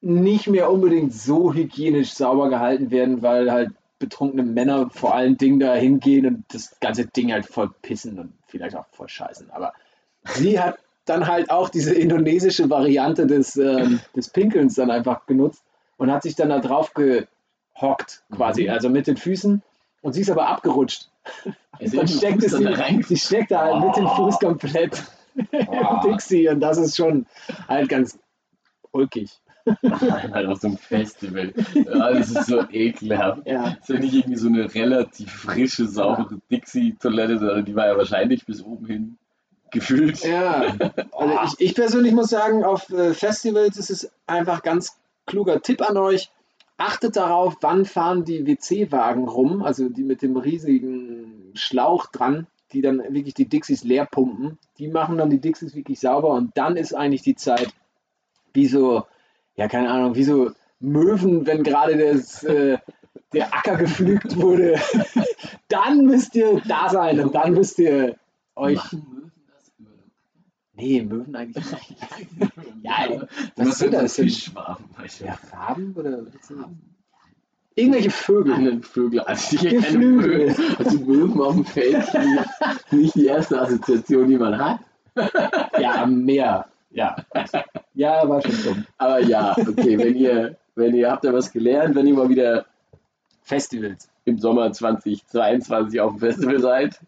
nicht 0.00 0.48
mehr 0.48 0.70
unbedingt 0.70 1.12
so 1.12 1.52
hygienisch 1.52 2.12
sauber 2.14 2.48
gehalten 2.48 2.90
werden, 2.90 3.22
weil 3.22 3.52
halt 3.52 3.70
betrunkene 3.98 4.42
Männer 4.42 4.90
vor 4.90 5.14
allen 5.14 5.36
Dingen 5.36 5.60
da 5.60 5.74
hingehen 5.74 6.26
und 6.26 6.44
das 6.48 6.80
ganze 6.80 7.06
Ding 7.06 7.32
halt 7.32 7.46
voll 7.46 7.70
pissen 7.82 8.18
und 8.18 8.32
vielleicht 8.46 8.74
auch 8.74 8.86
voll 8.90 9.08
scheißen. 9.08 9.50
Aber 9.50 9.72
sie 10.24 10.58
hat 10.58 10.78
dann 11.10 11.26
halt 11.26 11.50
auch 11.50 11.68
diese 11.68 11.92
indonesische 11.94 12.70
Variante 12.70 13.26
des, 13.26 13.56
ähm, 13.56 14.00
des 14.16 14.30
Pinkelns 14.30 14.74
dann 14.76 14.90
einfach 14.90 15.26
genutzt 15.26 15.62
und 15.98 16.10
hat 16.10 16.22
sich 16.22 16.34
dann 16.36 16.48
da 16.48 16.58
drauf 16.60 16.94
gehockt, 16.94 18.22
quasi, 18.34 18.64
Mhm. 18.64 18.70
also 18.70 18.88
mit 18.88 19.06
den 19.06 19.16
Füßen. 19.16 19.62
Und 20.02 20.12
sie 20.14 20.22
ist 20.22 20.30
aber 20.30 20.46
abgerutscht. 20.48 21.10
Ist 21.78 21.94
Dann 21.96 22.08
steckt 22.08 22.42
Fuß 22.42 22.52
da 22.62 22.70
rein- 22.70 23.02
sie 23.02 23.16
steckt 23.16 23.50
da 23.50 23.60
halt 23.60 23.84
mit 23.84 23.96
dem 23.96 24.08
Fuß 24.08 24.38
komplett 24.38 25.02
im 25.52 25.68
Oh. 25.68 26.00
Dixie 26.04 26.48
und 26.48 26.60
das 26.60 26.78
ist 26.78 26.96
schon 26.96 27.26
halt 27.68 27.88
ganz 27.88 28.18
ulkig. 28.92 29.30
halt 30.32 30.46
auf 30.46 30.58
so 30.58 30.68
einem 30.68 30.78
Festival. 30.78 31.52
Ja, 31.74 32.12
das 32.12 32.30
ist 32.30 32.46
so 32.46 32.62
ekelhaft. 32.70 33.46
Ja. 33.46 33.64
Das 33.78 33.78
ist 33.80 33.88
ja 33.90 33.98
nicht 34.00 34.14
irgendwie 34.14 34.36
so 34.38 34.48
eine 34.48 34.74
relativ 34.74 35.30
frische, 35.30 35.86
saubere 35.86 36.40
Dixie-Toilette, 36.50 37.38
sondern 37.38 37.64
die 37.66 37.74
war 37.76 37.86
ja 37.86 37.96
wahrscheinlich 37.96 38.46
bis 38.46 38.62
oben 38.62 38.86
hin 38.86 39.18
gefüllt. 39.70 40.24
Ja, 40.24 40.74
also 41.12 41.38
ich, 41.44 41.70
ich 41.70 41.74
persönlich 41.74 42.12
muss 42.12 42.28
sagen, 42.28 42.64
auf 42.64 42.90
äh, 42.90 43.14
Festivals 43.14 43.76
ist 43.76 43.90
es 43.90 44.10
einfach 44.26 44.62
ganz 44.62 44.96
kluger 45.26 45.60
Tipp 45.62 45.82
an 45.88 45.96
euch. 45.96 46.30
Achtet 46.76 47.16
darauf, 47.16 47.56
wann 47.60 47.84
fahren 47.84 48.24
die 48.24 48.46
WC-Wagen 48.46 49.28
rum, 49.28 49.62
also 49.62 49.88
die 49.88 50.02
mit 50.02 50.22
dem 50.22 50.36
riesigen 50.36 51.52
Schlauch 51.54 52.06
dran, 52.06 52.46
die 52.72 52.80
dann 52.80 52.98
wirklich 52.98 53.34
die 53.34 53.48
Dixies 53.48 53.84
leer 53.84 54.06
pumpen. 54.06 54.58
Die 54.78 54.88
machen 54.88 55.18
dann 55.18 55.30
die 55.30 55.40
Dixies 55.40 55.74
wirklich 55.74 56.00
sauber 56.00 56.30
und 56.30 56.56
dann 56.56 56.76
ist 56.76 56.94
eigentlich 56.94 57.22
die 57.22 57.34
Zeit, 57.34 57.68
wie 58.54 58.66
so, 58.66 59.04
ja, 59.56 59.68
keine 59.68 59.90
Ahnung, 59.90 60.14
wie 60.14 60.24
so 60.24 60.52
Möwen, 60.78 61.46
wenn 61.46 61.62
gerade 61.62 61.96
das, 61.98 62.42
äh, 62.44 62.78
der 63.32 63.54
Acker 63.54 63.76
gepflügt 63.76 64.36
wurde. 64.36 64.80
dann 65.68 66.06
müsst 66.06 66.34
ihr 66.34 66.60
da 66.66 66.88
sein 66.88 67.20
und 67.20 67.34
dann 67.34 67.52
müsst 67.52 67.78
ihr 67.78 68.16
euch. 68.56 68.76
Machen 68.76 69.00
Möwen 69.06 69.32
das 69.48 69.72
über 69.78 69.90
Nee, 70.80 71.02
Möwen 71.02 71.36
eigentlich 71.36 71.64
nicht. 71.72 72.52
Ja, 72.82 73.06
ja, 73.06 73.26
was 73.56 73.78
sind 73.78 73.92
das 73.92 74.16
du? 74.16 74.24
Ja, 74.24 75.34
Farben 75.34 75.94
oder 75.94 76.22
das? 76.22 76.52
Irgendwelche 77.74 78.10
Vögel. 78.10 78.54
Einen 78.54 78.82
Vögel, 78.82 79.20
also 79.20 79.56
keine 79.56 79.70
Geflügel. 79.76 80.48
Möwen. 80.48 80.76
Also 80.78 80.98
Möwen 81.00 81.40
auf 81.40 81.54
dem 81.54 81.64
Feld, 81.64 82.04
nicht 82.90 83.14
die 83.14 83.26
erste 83.26 83.60
Assoziation, 83.60 84.28
die 84.28 84.38
man 84.38 84.58
hat. 84.58 84.80
Ja, 85.78 86.06
mehr. 86.06 86.66
Ja. 86.90 87.16
Ja, 87.94 88.28
war 88.28 88.40
schon 88.42 88.62
dumm. 88.64 88.86
Aber 88.98 89.20
ja, 89.20 89.56
okay, 89.56 89.98
wenn 89.98 90.16
ihr, 90.16 90.56
wenn 90.74 90.94
ihr 90.94 91.10
habt 91.10 91.24
da 91.24 91.32
was 91.32 91.52
gelernt, 91.52 91.94
wenn 91.94 92.06
ihr 92.06 92.14
mal 92.14 92.28
wieder 92.28 92.66
Festivals. 93.42 94.08
im 94.24 94.38
Sommer 94.38 94.72
2022 94.72 96.00
auf 96.00 96.12
dem 96.12 96.20
Festival 96.20 96.60
seid, 96.60 97.00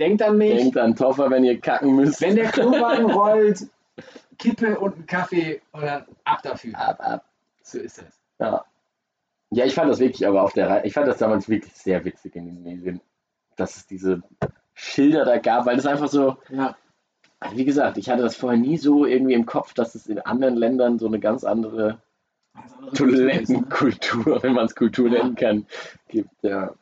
Denkt 0.00 0.22
an 0.22 0.36
mich, 0.38 0.56
denkt 0.56 0.76
an 0.76 0.96
Toffer, 0.96 1.30
wenn 1.30 1.44
ihr 1.44 1.60
kacken 1.60 1.94
müsst. 1.96 2.20
wenn 2.20 2.34
der 2.36 2.50
Klowagen 2.50 3.10
rollt, 3.12 3.66
Kippe 4.38 4.78
und 4.78 4.98
ein 4.98 5.06
Kaffee 5.06 5.60
und 5.72 5.82
dann 5.82 6.04
ab 6.24 6.42
dafür. 6.42 6.76
ab, 6.78 6.98
ab. 7.00 7.24
So 7.62 7.78
ist 7.78 7.98
das. 7.98 8.20
Ja. 8.40 8.64
ja, 9.50 9.64
ich 9.64 9.74
fand 9.74 9.90
das 9.90 10.00
wirklich, 10.00 10.26
aber 10.26 10.42
auf 10.42 10.52
der 10.52 10.68
Reihe, 10.68 10.84
ich 10.84 10.92
fand 10.92 11.06
das 11.06 11.18
damals 11.18 11.48
wirklich 11.48 11.72
sehr 11.74 12.04
witzig 12.04 12.34
in 12.34 12.48
Indonesien, 12.48 13.00
dass 13.56 13.76
es 13.76 13.86
diese 13.86 14.22
Schilder 14.74 15.24
da 15.24 15.38
gab, 15.38 15.66
weil 15.66 15.76
das 15.76 15.86
einfach 15.86 16.08
so, 16.08 16.36
Ja. 16.50 16.76
wie 17.52 17.64
gesagt, 17.64 17.96
ich 17.96 18.10
hatte 18.10 18.22
das 18.22 18.34
vorher 18.34 18.58
nie 18.58 18.76
so 18.76 19.06
irgendwie 19.06 19.34
im 19.34 19.46
Kopf, 19.46 19.72
dass 19.74 19.94
es 19.94 20.08
in 20.08 20.18
anderen 20.18 20.56
Ländern 20.56 20.98
so 20.98 21.06
eine 21.06 21.20
ganz 21.20 21.44
andere 21.44 22.00
Toilettenkultur, 22.94 24.42
wenn 24.42 24.52
man 24.54 24.66
es 24.66 24.74
Kultur 24.74 25.08
Ja. 25.08 25.18
nennen 25.22 25.36
kann, 25.36 25.66
gibt. 26.08 26.30
Ja. 26.42 26.74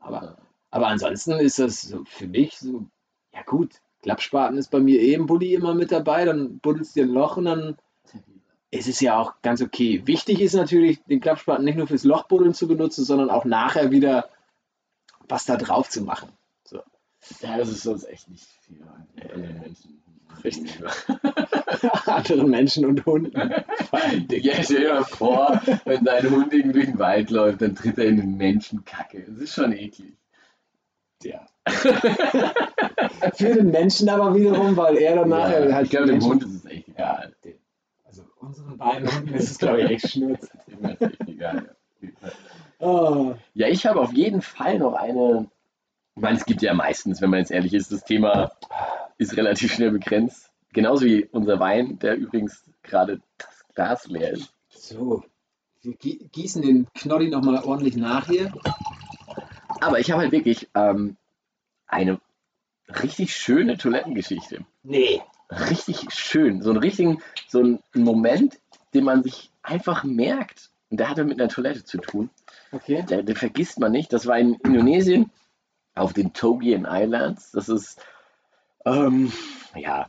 Aber, 0.00 0.36
aber 0.70 0.88
ansonsten 0.88 1.32
ist 1.32 1.58
das 1.58 1.82
so 1.82 2.04
für 2.04 2.26
mich 2.26 2.58
so, 2.58 2.86
ja 3.34 3.42
gut, 3.42 3.80
Klappspaten 4.02 4.56
ist 4.56 4.70
bei 4.70 4.80
mir 4.80 5.00
eh 5.00 5.14
im 5.14 5.26
Bulli 5.26 5.54
immer 5.54 5.74
mit 5.74 5.92
dabei, 5.92 6.24
dann 6.24 6.58
buddelst 6.58 6.96
du 6.96 7.00
dir 7.00 7.06
ein 7.06 7.14
Loch 7.14 7.36
und 7.36 7.44
dann 7.44 7.76
ist 8.70 8.88
es 8.88 9.00
ja 9.00 9.18
auch 9.18 9.42
ganz 9.42 9.60
okay. 9.62 10.02
Wichtig 10.06 10.40
ist 10.40 10.54
natürlich, 10.54 11.02
den 11.04 11.20
Klappspaten 11.20 11.64
nicht 11.64 11.76
nur 11.76 11.88
fürs 11.88 12.04
Lochbuddeln 12.04 12.54
zu 12.54 12.68
benutzen, 12.68 13.04
sondern 13.04 13.30
auch 13.30 13.44
nachher 13.44 13.90
wieder 13.90 14.30
was 15.28 15.44
da 15.44 15.56
drauf 15.56 15.88
zu 15.88 16.02
machen. 16.02 16.30
ja, 17.40 17.56
das 17.56 17.68
ist 17.68 17.82
sonst 17.82 18.04
echt 18.04 18.28
nicht 18.28 18.46
viel. 18.62 18.82
anderen 19.32 19.60
Menschen. 19.60 20.02
Richtig. 20.44 20.80
Anderen 22.06 22.50
Menschen 22.50 22.86
und 22.86 23.04
Hunden. 23.04 23.36
Ja, 23.36 24.62
stell 24.62 24.80
dir 24.80 24.94
mal 24.94 25.04
vor, 25.04 25.60
wenn 25.84 26.04
dein 26.04 26.30
Hund 26.30 26.52
irgendwie 26.52 26.72
durch 26.72 26.86
den 26.86 26.98
Wald 26.98 27.30
läuft, 27.30 27.62
dann 27.62 27.74
tritt 27.74 27.98
er 27.98 28.06
in 28.06 28.16
den 28.16 28.36
Menschenkacke. 28.36 29.24
Das 29.28 29.38
ist 29.38 29.54
schon 29.54 29.72
eklig. 29.72 30.19
Ja. 31.22 31.46
Für 33.34 33.54
den 33.54 33.70
Menschen 33.70 34.08
aber 34.08 34.34
wiederum, 34.34 34.76
weil 34.76 34.96
er 34.96 35.16
dann 35.16 35.28
nachher 35.28 35.68
ja, 35.68 35.74
halt 35.74 35.84
ich 35.84 35.90
glaube, 35.90 36.06
dem 36.06 36.22
Hund 36.24 36.42
ist 36.44 36.54
es 36.54 36.64
echt 36.64 36.88
egal. 36.88 37.34
Also 38.04 38.22
Beinen 38.76 39.08
unten 39.08 39.34
ist 39.34 39.50
es, 39.50 39.58
glaube 39.58 39.82
ich, 39.82 39.90
echt 39.90 40.10
Schnurz. 40.10 40.48
Immer 40.66 40.92
ist 40.92 41.02
echt 41.02 41.28
egal, 41.28 41.76
ja. 42.00 42.10
Oh. 42.78 43.34
Ja, 43.54 43.68
ich 43.68 43.84
habe 43.86 44.00
auf 44.00 44.12
jeden 44.14 44.40
Fall 44.42 44.78
noch 44.78 44.94
eine. 44.94 45.48
Ich 46.16 46.22
meine, 46.22 46.38
es 46.38 46.44
gibt 46.46 46.62
ja 46.62 46.72
meistens, 46.74 47.20
wenn 47.20 47.30
man 47.30 47.40
jetzt 47.40 47.50
ehrlich 47.50 47.74
ist, 47.74 47.92
das 47.92 48.04
Thema 48.04 48.50
ist 49.18 49.36
relativ 49.36 49.72
schnell 49.74 49.90
begrenzt. 49.90 50.50
Genauso 50.72 51.04
wie 51.04 51.24
unser 51.26 51.60
Wein, 51.60 51.98
der 51.98 52.16
übrigens 52.16 52.64
gerade 52.82 53.20
das 53.38 53.48
Glas 53.74 54.06
leer 54.06 54.32
ist. 54.32 54.52
So, 54.70 55.22
wir 55.82 55.94
gie- 55.94 56.28
gießen 56.32 56.62
den 56.62 56.86
Knolli 56.94 57.28
nochmal 57.28 57.62
ordentlich 57.64 57.96
nach 57.96 58.26
hier. 58.28 58.52
Aber 59.80 59.98
ich 59.98 60.10
habe 60.10 60.22
halt 60.22 60.32
wirklich 60.32 60.68
ähm, 60.74 61.16
eine 61.86 62.20
richtig 63.02 63.34
schöne 63.34 63.76
Toilettengeschichte. 63.76 64.64
Nee. 64.82 65.22
Richtig 65.50 66.12
schön. 66.12 66.62
So 66.62 66.70
einen 66.70 66.78
richtigen, 66.78 67.22
so 67.48 67.60
einen 67.60 67.80
Moment, 67.94 68.58
den 68.94 69.04
man 69.04 69.22
sich 69.22 69.50
einfach 69.62 70.04
merkt. 70.04 70.70
Und 70.90 70.98
der 70.98 71.08
hatte 71.08 71.24
mit 71.24 71.40
einer 71.40 71.48
Toilette 71.48 71.84
zu 71.84 71.98
tun. 71.98 72.30
Okay. 72.72 73.04
Der, 73.08 73.22
den 73.22 73.36
vergisst 73.36 73.78
man 73.78 73.92
nicht. 73.92 74.12
Das 74.12 74.26
war 74.26 74.38
in 74.38 74.54
Indonesien 74.54 75.30
auf 75.94 76.12
den 76.12 76.32
Togian 76.32 76.86
Islands. 76.88 77.52
Das 77.52 77.68
ist, 77.68 78.00
ähm, 78.84 79.32
ja, 79.74 80.08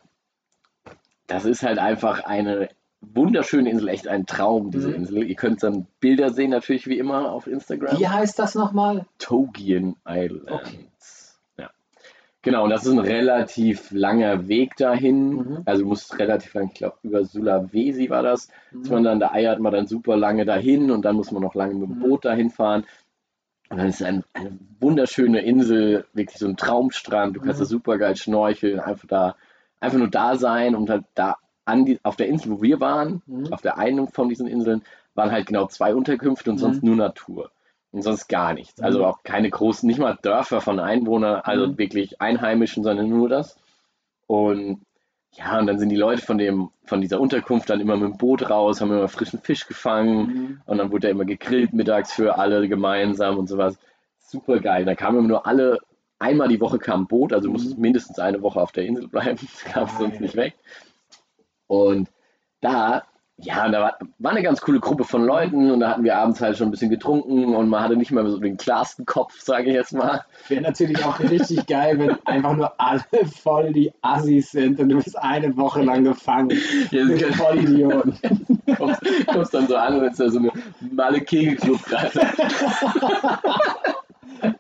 das 1.28 1.46
ist 1.46 1.64
halt 1.64 1.80
einfach 1.80 2.24
eine 2.24 2.70
wunderschöne 3.14 3.70
Insel, 3.70 3.88
echt 3.90 4.08
ein 4.08 4.26
Traum, 4.26 4.72
diese 4.72 4.90
Mhm. 4.90 4.96
Insel. 4.96 5.24
Ihr 5.24 5.36
könnt 5.36 5.64
dann 5.64 5.88
Bilder 6.00 6.32
sehen, 6.32 6.50
natürlich 6.52 6.88
wie 6.88 6.98
immer 6.98 7.32
auf 7.32 7.48
Instagram. 7.48 8.00
Wie 8.00 8.08
heißt 8.08 8.38
das 8.40 8.56
nochmal? 8.56 9.06
Togian 9.20 9.96
Islands. 10.08 10.52
Okay. 10.52 10.86
Ja. 11.58 11.70
Genau, 12.42 12.64
und 12.64 12.70
das 12.72 12.86
ist 12.86 12.92
ein 12.92 13.00
relativ 13.00 13.92
langer 13.92 14.48
Weg 14.48 14.76
dahin. 14.78 15.30
Mhm. 15.30 15.58
Also 15.66 15.84
du 15.84 15.90
musst 15.90 16.18
relativ 16.20 16.54
lang, 16.54 16.68
ich 16.68 16.74
glaube, 16.80 16.98
über 17.04 17.24
Sulawesi 17.24 18.10
war 18.10 18.24
das. 18.24 18.50
Mhm. 18.72 18.82
Ist 18.82 18.92
man 18.92 19.04
dann, 19.04 19.20
da 19.20 19.32
eiert 19.32 19.60
man 19.60 19.72
dann 19.74 19.88
super 19.88 20.18
lange 20.18 20.46
dahin 20.46 20.92
und 20.92 21.04
dann 21.04 21.16
muss 21.16 21.32
man 21.32 21.42
noch 21.44 21.56
lange 21.56 21.76
mit 21.76 21.90
dem 21.90 21.98
Mhm. 21.98 22.02
Boot 22.02 22.26
dahin 22.26 22.50
fahren. 22.50 22.86
Und 23.70 23.78
dann 23.78 23.88
ist 23.88 24.02
es 24.02 24.08
ein, 24.08 24.24
eine 24.34 24.58
wunderschöne 24.80 25.42
Insel, 25.42 26.06
wirklich 26.14 26.38
so 26.40 26.48
ein 26.48 26.58
Traumstrand. 26.58 27.36
Du 27.36 27.40
kannst 27.42 27.60
Mhm. 27.60 27.64
da 27.64 27.66
super 27.66 27.98
geil 27.98 28.16
schnorcheln, 28.18 28.80
einfach 28.82 29.08
da, 29.08 29.36
einfach 29.80 29.98
nur 29.98 30.10
da 30.10 30.36
sein 30.36 30.76
und 30.76 30.90
halt 30.90 31.06
da 31.16 31.38
die, 31.86 32.00
auf 32.04 32.16
der 32.16 32.28
Insel, 32.28 32.52
wo 32.52 32.62
wir 32.62 32.80
waren, 32.80 33.22
Mhm. 33.26 33.52
auf 33.54 33.62
der 33.62 33.78
einen 33.78 34.08
von 34.08 34.30
diesen 34.30 34.48
Inseln, 34.48 34.84
waren 35.16 35.32
halt 35.32 35.48
genau 35.48 35.68
zwei 35.68 35.94
Unterkünfte 35.96 36.50
und 36.52 36.58
sonst 36.58 36.84
Mhm. 36.84 36.90
nur 36.90 36.98
Natur. 36.98 37.52
Und 37.92 38.04
sonst 38.04 38.28
gar 38.30 38.54
nichts. 38.54 38.80
Also 38.82 39.00
Mhm. 39.00 39.06
auch 39.06 39.24
keine 39.24 39.50
großen, 39.50 39.86
nicht 39.88 40.00
mal 40.00 40.18
Dörfer 40.22 40.62
von 40.62 40.80
Einwohnern, 40.80 41.42
also 41.44 41.68
Mhm. 41.68 41.78
wirklich 41.78 42.22
Einheimischen, 42.22 42.84
sondern 42.84 43.10
nur 43.10 43.28
das. 43.28 43.58
Und 44.28 44.82
ja, 45.34 45.60
und 45.60 45.68
dann 45.68 45.80
sind 45.80 45.90
die 45.90 45.96
Leute 45.98 46.22
von 46.22 46.38
dem, 46.38 46.70
von 46.86 47.02
dieser 47.02 47.20
Unterkunft 47.20 47.70
dann 47.70 47.80
immer 47.80 47.96
mit 47.98 48.10
dem 48.14 48.18
Boot 48.18 48.50
raus, 48.50 48.82
haben 48.82 48.92
immer 48.92 49.08
frischen 49.08 49.40
Fisch 49.40 49.68
gefangen 49.68 50.18
Mhm. 50.20 50.62
und 50.66 50.78
dann 50.78 50.92
wurde 50.92 51.08
er 51.08 51.12
immer 51.12 51.26
gegrillt 51.26 51.74
mittags 51.74 52.14
für 52.14 52.38
alle 52.38 52.68
gemeinsam 52.68 53.38
und 53.38 53.48
sowas. 53.48 53.78
Super 54.20 54.60
geil. 54.60 54.86
Da 54.86 54.96
kamen 54.96 55.20
immer 55.20 55.28
nur 55.28 55.46
alle, 55.46 55.80
einmal 56.20 56.48
die 56.48 56.62
Woche 56.62 56.80
kam 56.80 57.02
ein 57.04 57.08
Boot, 57.08 57.34
also 57.34 57.48
du 57.48 57.52
musstest 57.54 57.76
Mhm. 57.78 57.82
mindestens 57.82 58.20
eine 58.20 58.42
Woche 58.42 58.62
auf 58.62 58.72
der 58.72 58.86
Insel 58.86 59.08
bleiben, 59.08 59.40
kamst 59.66 59.98
sonst 59.98 60.20
nicht 60.22 60.36
weg. 60.36 60.56
Und 61.72 62.10
da, 62.60 63.04
ja, 63.38 63.70
da 63.70 63.80
war, 63.80 63.98
war 64.20 64.32
eine 64.32 64.44
ganz 64.44 64.60
coole 64.60 64.82
Gruppe 64.82 65.06
von 65.06 65.24
Leuten 65.24 65.72
und 65.72 65.80
da 65.80 65.92
hatten 65.92 66.04
wir 66.04 66.18
abends 66.18 66.42
halt 66.42 66.58
schon 66.58 66.68
ein 66.68 66.72
bisschen 66.72 66.90
getrunken 66.90 67.56
und 67.56 67.70
man 67.70 67.82
hatte 67.82 67.96
nicht 67.96 68.12
mehr 68.12 68.30
so 68.30 68.40
den 68.40 68.58
klarsten 68.58 69.06
Kopf, 69.06 69.40
sage 69.40 69.70
ich 69.70 69.76
jetzt 69.76 69.94
mal. 69.94 70.26
Wäre 70.50 70.64
natürlich 70.64 71.02
auch 71.06 71.18
richtig 71.22 71.66
geil, 71.68 71.98
wenn 71.98 72.18
einfach 72.26 72.58
nur 72.58 72.74
alle 72.78 73.06
voll 73.42 73.72
die 73.72 73.94
Assis 74.02 74.52
sind 74.52 74.82
und 74.82 74.90
du 74.90 74.98
bist 74.98 75.18
eine 75.18 75.56
Woche 75.56 75.82
lang 75.82 76.04
gefangen. 76.04 76.60
Ja, 76.92 77.06
Mit 77.06 77.24
Vollidioten. 77.36 78.20
kommst, 78.78 79.02
kommst 79.28 79.54
dann 79.54 79.68
so 79.70 79.78
an 79.78 79.98
und 79.98 80.04
ist 80.04 80.20
da 80.20 80.30
so 80.30 80.40
eine 80.40 80.52
Malle 80.92 81.22
Kegelclub 81.22 81.82
gerade. 81.86 82.20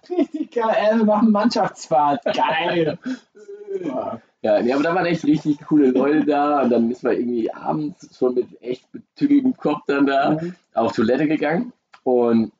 Richtig 0.09 0.51
geil. 0.51 0.77
Ey, 0.79 0.97
wir 0.97 1.05
machen 1.05 1.31
Mannschaftsfahrt. 1.31 2.23
Geil. 2.23 2.97
Ja, 4.43 4.59
nee, 4.61 4.73
aber 4.73 4.81
da 4.83 4.95
waren 4.95 5.05
echt 5.05 5.23
richtig 5.25 5.59
coole 5.67 5.91
Leute 5.91 6.25
da 6.25 6.61
und 6.63 6.71
dann 6.71 6.89
ist 6.89 7.03
man 7.03 7.13
irgendwie 7.13 7.53
abends 7.53 8.17
schon 8.17 8.33
mit 8.33 8.47
echt 8.61 8.91
betügeltem 8.91 9.55
Kopf 9.55 9.81
dann 9.87 10.07
da 10.07 10.31
Mhm. 10.31 10.55
auf 10.73 10.93
Toilette 10.93 11.27
gegangen 11.27 11.73
und 12.03 12.51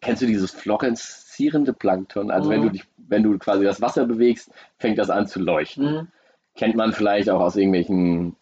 kennst 0.00 0.22
du 0.22 0.26
dieses 0.26 0.50
florenzierende 0.50 1.74
Plankton? 1.74 2.30
Also 2.30 2.48
wenn 2.48 2.60
Mhm. 2.60 2.64
du 2.64 2.70
dich, 2.70 2.84
wenn 2.96 3.22
du 3.22 3.36
quasi 3.38 3.64
das 3.64 3.82
Wasser 3.82 4.06
bewegst, 4.06 4.50
fängt 4.78 4.98
das 4.98 5.10
an 5.10 5.26
zu 5.26 5.40
leuchten. 5.40 5.84
Mhm. 5.94 6.06
Kennt 6.54 6.74
man 6.74 6.92
vielleicht 6.92 7.28
auch 7.28 7.40
aus 7.40 7.56
irgendwelchen 7.56 8.36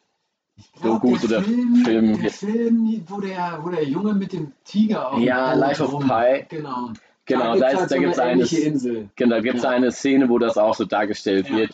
Dokus 0.83 1.23
der 1.23 1.39
oder 1.39 1.43
Film, 1.43 1.75
Filmen. 1.85 2.23
Der 2.23 2.31
Film, 2.31 3.05
wo 3.09 3.21
der, 3.21 3.59
wo 3.63 3.71
der 3.71 3.85
Junge 3.85 4.15
mit 4.15 4.33
dem 4.33 4.53
Tiger 4.65 5.13
auf 5.13 5.21
Ja, 5.21 5.55
Life 5.55 5.83
of 5.83 5.99
Pi. 6.07 6.45
Genau. 6.49 6.91
Genau, 7.25 7.57
da, 7.57 7.69
ist, 7.69 7.79
halt 7.79 7.91
da 7.91 7.95
so 7.97 8.01
gibt 8.01 8.13
es 8.13 8.19
eine 8.19 8.31
eine, 8.33 8.41
ähnliche 8.43 8.61
Insel. 8.61 9.09
genau, 9.17 9.37
da 9.37 9.41
gibt's 9.41 9.63
Ja. 9.63 9.71
eine 9.71 9.91
Szene, 9.93 10.29
wo 10.29 10.39
das 10.39 10.59
auch 10.59 10.75
so 10.75 10.85
dargestellt 10.85 11.49
Ja. 11.49 11.57
wird. 11.59 11.71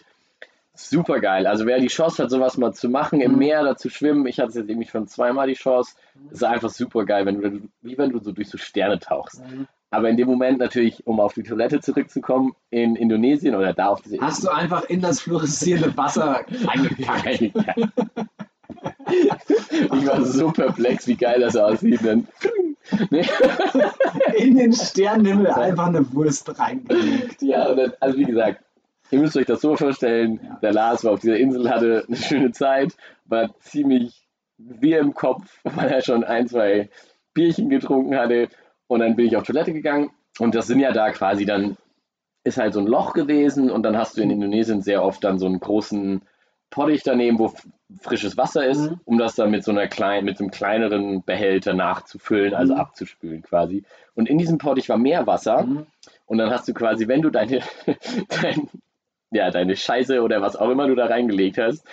Super 0.76 1.20
geil. 1.20 1.46
Also 1.46 1.66
wer 1.66 1.78
die 1.80 1.86
Chance 1.88 2.22
hat, 2.22 2.30
sowas 2.30 2.56
mal 2.56 2.72
zu 2.72 2.88
machen, 2.88 3.20
im 3.20 3.32
Mhm. 3.32 3.38
Meer 3.38 3.64
da 3.64 3.76
zu 3.76 3.88
schwimmen, 3.90 4.26
ich 4.26 4.38
hatte 4.38 4.58
jetzt 4.58 4.68
irgendwie 4.68 4.88
schon 4.88 5.08
zweimal 5.08 5.46
die 5.48 5.54
Chance, 5.54 5.94
ist 6.30 6.44
einfach 6.44 6.70
super 6.70 7.04
geil, 7.04 7.26
wenn 7.26 7.40
du, 7.40 7.60
wie 7.82 7.98
wenn 7.98 8.10
du 8.10 8.18
so 8.20 8.32
durch 8.32 8.48
so 8.48 8.58
Sterne 8.58 8.98
tauchst. 8.98 9.40
Mhm. 9.40 9.66
Aber 9.90 10.10
in 10.10 10.16
dem 10.16 10.26
Moment 10.26 10.58
natürlich, 10.58 11.06
um 11.06 11.20
auf 11.20 11.34
die 11.34 11.44
Toilette 11.44 11.80
zurückzukommen, 11.80 12.54
in 12.70 12.96
Indonesien 12.96 13.54
oder 13.54 13.72
da 13.72 13.88
auf 13.88 14.02
diese 14.02 14.20
Hast 14.20 14.44
du 14.44 14.48
einfach 14.50 14.84
in 14.84 15.00
das 15.00 15.20
fluoreszierende 15.20 15.96
Wasser 15.96 16.44
eingekackt. 16.66 17.52
Ich 19.70 20.06
war 20.06 20.24
so 20.24 20.50
perplex, 20.50 21.06
wie 21.06 21.16
geil 21.16 21.40
das 21.40 21.56
aussieht. 21.56 22.00
Dann, 22.04 22.26
nee. 23.10 23.26
In 24.36 24.56
den 24.56 24.72
Sternenhimmel 24.72 25.48
einfach 25.50 25.86
eine 25.86 26.12
Wurst 26.12 26.58
reingelegt. 26.58 27.40
Ja, 27.42 27.64
also 28.00 28.18
wie 28.18 28.24
gesagt, 28.24 28.62
ihr 29.10 29.18
müsst 29.20 29.36
euch 29.36 29.46
das 29.46 29.60
so 29.60 29.76
vorstellen, 29.76 30.40
der 30.62 30.72
Lars 30.72 31.04
war 31.04 31.12
auf 31.12 31.20
dieser 31.20 31.36
Insel, 31.36 31.68
hatte 31.70 32.04
eine 32.06 32.16
schöne 32.16 32.52
Zeit, 32.52 32.96
war 33.24 33.54
ziemlich 33.60 34.26
wie 34.58 34.92
im 34.94 35.14
Kopf, 35.14 35.58
weil 35.64 35.88
er 35.88 36.02
schon 36.02 36.24
ein, 36.24 36.48
zwei 36.48 36.88
Bierchen 37.34 37.68
getrunken 37.70 38.16
hatte 38.16 38.48
und 38.88 39.00
dann 39.00 39.16
bin 39.16 39.26
ich 39.26 39.36
auf 39.36 39.44
Toilette 39.44 39.72
gegangen 39.72 40.10
und 40.38 40.54
das 40.54 40.66
sind 40.66 40.80
ja 40.80 40.92
da 40.92 41.10
quasi 41.10 41.44
dann, 41.44 41.76
ist 42.44 42.58
halt 42.58 42.74
so 42.74 42.80
ein 42.80 42.86
Loch 42.86 43.12
gewesen 43.12 43.70
und 43.70 43.82
dann 43.82 43.96
hast 43.96 44.16
du 44.16 44.22
in 44.22 44.30
Indonesien 44.30 44.80
sehr 44.82 45.02
oft 45.02 45.22
dann 45.24 45.38
so 45.38 45.46
einen 45.46 45.60
großen 45.60 46.22
Pottich 46.70 47.02
daneben, 47.02 47.38
wo 47.38 47.52
frisches 48.00 48.36
Wasser 48.36 48.66
ist, 48.66 48.90
Mhm. 48.90 49.00
um 49.04 49.18
das 49.18 49.34
dann 49.36 49.50
mit 49.50 49.62
so 49.64 49.70
einer 49.70 49.86
kleinen, 49.86 50.24
mit 50.24 50.36
so 50.38 50.44
einem 50.44 50.50
kleineren 50.50 51.22
Behälter 51.22 51.74
nachzufüllen, 51.74 52.54
also 52.54 52.74
Mhm. 52.74 52.80
abzuspülen 52.80 53.42
quasi. 53.42 53.84
Und 54.14 54.28
in 54.28 54.38
diesem 54.38 54.58
Pottich 54.58 54.88
war 54.88 54.98
mehr 54.98 55.26
Wasser 55.26 55.64
Mhm. 55.64 55.86
und 56.26 56.38
dann 56.38 56.50
hast 56.50 56.66
du 56.68 56.74
quasi, 56.74 57.06
wenn 57.08 57.22
du 57.22 57.30
deine, 57.30 57.60
dein, 58.28 58.68
ja, 59.30 59.50
deine 59.50 59.76
Scheiße 59.76 60.22
oder 60.22 60.40
was 60.40 60.56
auch 60.56 60.70
immer 60.70 60.86
du 60.86 60.94
da 60.94 61.06
reingelegt 61.06 61.58
hast, 61.58 61.86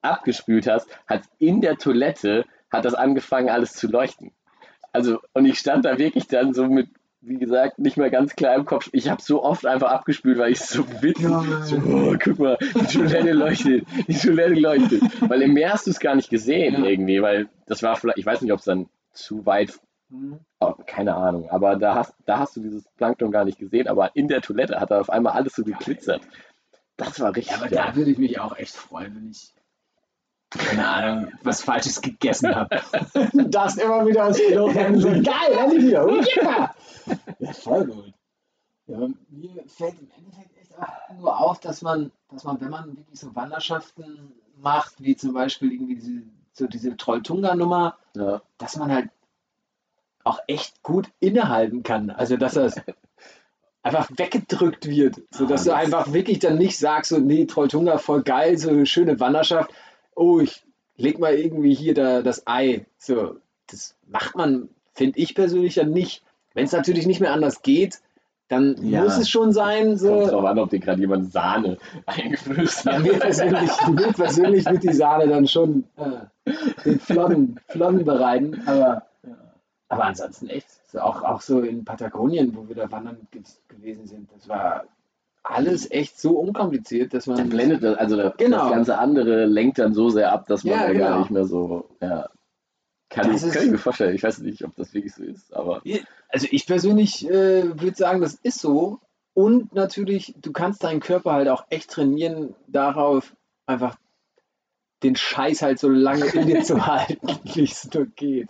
abgespült 0.00 0.66
hast, 0.66 0.88
hat 1.06 1.22
in 1.38 1.60
der 1.60 1.76
Toilette, 1.76 2.44
hat 2.70 2.84
das 2.84 2.94
angefangen 2.94 3.50
alles 3.50 3.74
zu 3.74 3.88
leuchten. 3.88 4.32
Also, 4.92 5.20
und 5.32 5.46
ich 5.46 5.58
stand 5.58 5.84
da 5.84 5.98
wirklich 5.98 6.26
dann 6.26 6.52
so 6.52 6.66
mit, 6.66 6.88
wie 7.20 7.38
gesagt, 7.38 7.78
nicht 7.78 7.96
mehr 7.96 8.10
ganz 8.10 8.34
klar 8.34 8.54
im 8.56 8.64
Kopf. 8.64 8.90
Ich 8.92 9.08
habe 9.08 9.22
so 9.22 9.42
oft 9.42 9.64
einfach 9.64 9.90
abgespült, 9.90 10.38
weil 10.38 10.52
ich 10.52 10.60
so 10.60 10.84
witzig, 11.00 11.28
so, 11.64 11.76
oh, 11.76 12.16
guck 12.22 12.38
mal, 12.38 12.58
die 12.60 12.98
Toilette 12.98 13.32
leuchtet, 13.32 13.86
die 14.08 14.18
Toilette 14.18 14.54
leuchtet. 14.54 15.02
Weil 15.20 15.42
im 15.42 15.54
Meer 15.54 15.72
hast 15.72 15.86
du 15.86 15.90
es 15.92 16.00
gar 16.00 16.14
nicht 16.14 16.30
gesehen 16.30 16.82
Ja. 16.82 16.88
irgendwie, 16.90 17.22
weil 17.22 17.48
das 17.66 17.82
war 17.82 17.96
vielleicht, 17.96 18.18
ich 18.18 18.26
weiß 18.26 18.42
nicht, 18.42 18.52
ob 18.52 18.58
es 18.58 18.64
dann 18.64 18.88
zu 19.12 19.46
weit 19.46 19.78
Mhm. 20.12 20.40
Oh, 20.60 20.74
keine 20.86 21.16
Ahnung, 21.16 21.48
aber 21.48 21.76
da 21.76 21.94
hast, 21.94 22.14
da 22.26 22.38
hast 22.38 22.54
du 22.54 22.60
dieses 22.60 22.84
Plankton 22.98 23.30
gar 23.32 23.46
nicht 23.46 23.58
gesehen, 23.58 23.88
aber 23.88 24.14
in 24.14 24.28
der 24.28 24.42
Toilette 24.42 24.78
hat 24.78 24.90
er 24.90 25.00
auf 25.00 25.08
einmal 25.08 25.32
alles 25.32 25.54
so 25.54 25.64
geglitzert. 25.64 26.20
Das 26.96 27.18
war 27.20 27.34
richtig 27.34 27.52
Ja, 27.52 27.58
aber 27.58 27.68
da 27.68 27.96
würde 27.96 28.10
ich 28.10 28.18
mich 28.18 28.38
auch 28.38 28.56
echt 28.56 28.74
freuen, 28.74 29.16
wenn 29.16 29.30
ich, 29.30 29.54
keine 30.50 30.86
Ahnung, 30.88 31.32
was 31.42 31.62
Falsches 31.62 32.00
gegessen 32.00 32.54
habe. 32.54 32.80
du 33.32 33.48
darfst 33.48 33.78
immer 33.78 34.06
wieder 34.06 34.26
aus 34.26 34.38
Klo 34.38 34.66
rennen. 34.66 35.00
So, 35.00 35.08
geil, 35.22 35.58
endlich 35.58 35.84
wieder. 35.84 36.06
Oh, 36.06 36.20
yeah. 36.20 36.74
Ja, 37.38 37.52
voll 37.52 37.86
gut. 37.86 38.12
Ja, 38.86 39.08
mir 39.28 39.64
fällt 39.68 39.98
im 40.00 40.10
Endeffekt 40.16 40.56
echt 40.60 40.78
auch 40.78 41.14
nur 41.16 41.40
auf, 41.40 41.60
dass 41.60 41.82
man, 41.82 42.10
dass 42.30 42.44
man, 42.44 42.60
wenn 42.60 42.70
man 42.70 42.96
wirklich 42.96 43.18
so 43.18 43.34
Wanderschaften 43.34 44.32
macht, 44.56 45.02
wie 45.02 45.16
zum 45.16 45.32
Beispiel 45.32 45.72
irgendwie 45.72 45.94
diese, 45.96 46.22
so 46.52 46.66
diese 46.66 46.96
Trolltunga-Nummer, 46.96 47.96
Ja. 48.14 48.42
dass 48.58 48.76
man 48.76 48.92
halt 48.92 49.08
auch 50.24 50.40
echt 50.46 50.82
gut 50.82 51.10
innehalten 51.20 51.82
kann. 51.82 52.10
Also, 52.10 52.36
dass 52.36 52.54
das 52.54 52.74
einfach 53.82 54.08
weggedrückt 54.16 54.86
wird, 54.88 55.16
sodass 55.30 55.62
Ah, 55.68 55.72
du 55.72 55.76
einfach 55.76 56.12
wirklich 56.12 56.38
dann 56.38 56.56
nicht 56.58 56.78
sagst, 56.78 57.10
so, 57.10 57.18
nee, 57.18 57.44
Trolltunga 57.46 57.98
voll 57.98 58.22
geil, 58.22 58.56
so 58.58 58.70
eine 58.70 58.86
schöne 58.86 59.18
Wanderschaft. 59.20 59.70
Oh, 60.14 60.40
ich 60.40 60.62
leg 60.96 61.18
mal 61.18 61.34
irgendwie 61.34 61.74
hier 61.74 61.94
da 61.94 62.22
das 62.22 62.46
Ei. 62.46 62.86
So, 62.98 63.36
das 63.66 63.96
macht 64.06 64.36
man, 64.36 64.68
finde 64.94 65.18
ich 65.18 65.34
persönlich 65.34 65.76
ja 65.76 65.84
nicht. 65.84 66.22
Wenn 66.54 66.66
es 66.66 66.72
natürlich 66.72 67.06
nicht 67.06 67.20
mehr 67.20 67.32
anders 67.32 67.62
geht, 67.62 68.00
dann 68.48 68.76
Ja. 68.86 69.02
muss 69.02 69.16
es 69.16 69.30
schon 69.30 69.52
sein, 69.52 69.86
Kommt 69.86 69.98
so. 70.00 70.26
drauf 70.26 70.44
an, 70.44 70.58
ob 70.58 70.68
dir 70.70 70.78
gerade 70.78 71.00
jemand 71.00 71.32
Sahne 71.32 71.78
eingeflößt 72.06 72.84
Ja, 72.84 72.92
hat. 72.92 73.02
mir 73.02 73.18
persönlich, 73.18 73.70
mir 73.88 74.12
persönlich 74.12 74.66
wird 74.66 74.82
die 74.82 74.92
Sahne 74.92 75.26
dann 75.28 75.48
schon 75.48 75.84
äh, 75.96 76.50
den 76.84 77.00
Flotten, 77.00 77.58
Flotten 77.68 78.04
bereiten. 78.04 78.62
Aber, 78.66 79.06
aber 79.88 80.04
ansonsten 80.04 80.48
echt, 80.50 80.66
so 80.92 81.00
auch, 81.00 81.22
auch 81.22 81.40
so 81.40 81.60
in 81.60 81.84
Patagonien, 81.84 82.54
wo 82.54 82.68
wir 82.68 82.76
da 82.76 82.90
wandern 82.90 83.26
ge- 83.30 83.42
gewesen 83.68 84.06
sind, 84.06 84.30
das 84.32 84.48
war 84.48 84.84
alles 85.42 85.90
echt 85.90 86.20
so 86.20 86.38
unkompliziert, 86.38 87.14
dass 87.14 87.24
Dann 87.24 87.36
man. 87.36 87.48
blendet 87.48 87.82
das, 87.82 87.96
also 87.98 88.16
das, 88.16 88.36
Genau. 88.36 88.58
das 88.58 88.70
ganze 88.70 88.98
andere 88.98 89.46
lenkt 89.46 89.78
dann 89.78 89.94
so 89.94 90.08
sehr 90.10 90.30
ab, 90.32 90.46
dass 90.46 90.62
man 90.64 90.74
Ja, 90.74 90.80
ja, 90.82 90.92
gar 90.92 91.08
genau. 91.08 91.18
nicht 91.18 91.30
mehr 91.30 91.44
so, 91.44 91.88
ja. 92.00 92.28
Kann 93.08 93.30
Das 93.32 93.42
ich, 93.44 93.52
kann 93.52 93.64
ich 93.64 93.70
mir 93.72 93.78
vorstellen. 93.78 94.14
Ich 94.14 94.22
weiß 94.22 94.38
nicht, 94.38 94.64
ob 94.64 94.74
das 94.76 94.94
wirklich 94.94 95.14
so 95.14 95.24
ist, 95.24 95.52
aber 95.52 95.82
Also 96.28 96.46
ich 96.50 96.66
persönlich 96.66 97.28
äh, 97.28 97.78
würde 97.80 97.94
sagen, 97.96 98.20
das 98.20 98.34
ist 98.34 98.60
so. 98.60 99.00
Und 99.34 99.74
natürlich, 99.74 100.34
du 100.40 100.52
kannst 100.52 100.84
deinen 100.84 101.00
Körper 101.00 101.32
halt 101.32 101.48
auch 101.48 101.64
echt 101.70 101.90
trainieren, 101.90 102.54
darauf 102.68 103.34
einfach 103.66 103.96
den 105.02 105.16
Scheiß 105.16 105.62
halt 105.62 105.78
so 105.80 105.88
lange 105.88 106.26
in 106.26 106.46
dir 106.46 106.62
zu 106.62 106.86
halten, 106.86 107.26
wie 107.54 107.64
es 107.64 107.92
nur 107.92 108.06
geht. 108.06 108.48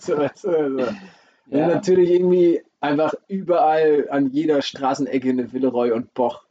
So, 0.00 0.16
also, 0.16 0.48
Wenn 0.50 0.98
Ja. 1.48 1.66
du 1.68 1.74
natürlich 1.74 2.10
irgendwie 2.10 2.62
einfach 2.80 3.14
überall 3.28 4.08
an 4.10 4.30
jeder 4.30 4.62
Straßenecke 4.62 5.28
eine 5.30 5.52
Villeroy 5.52 5.92
und 5.92 6.12
Boch 6.14 6.42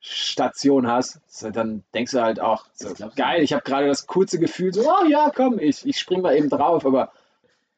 Station 0.00 0.86
hast, 0.86 1.20
dann 1.54 1.82
denkst 1.94 2.12
du 2.12 2.22
halt 2.22 2.40
auch, 2.40 2.66
so, 2.72 2.94
geil, 3.16 3.42
ich 3.42 3.52
habe 3.52 3.62
gerade 3.64 3.88
das 3.88 4.06
kurze 4.06 4.38
Gefühl, 4.38 4.72
so, 4.72 4.82
oh 4.88 5.06
ja, 5.06 5.30
komm, 5.34 5.58
ich, 5.58 5.84
ich 5.86 5.98
spring 5.98 6.20
mal 6.22 6.36
eben 6.36 6.48
drauf, 6.48 6.86
aber 6.86 7.10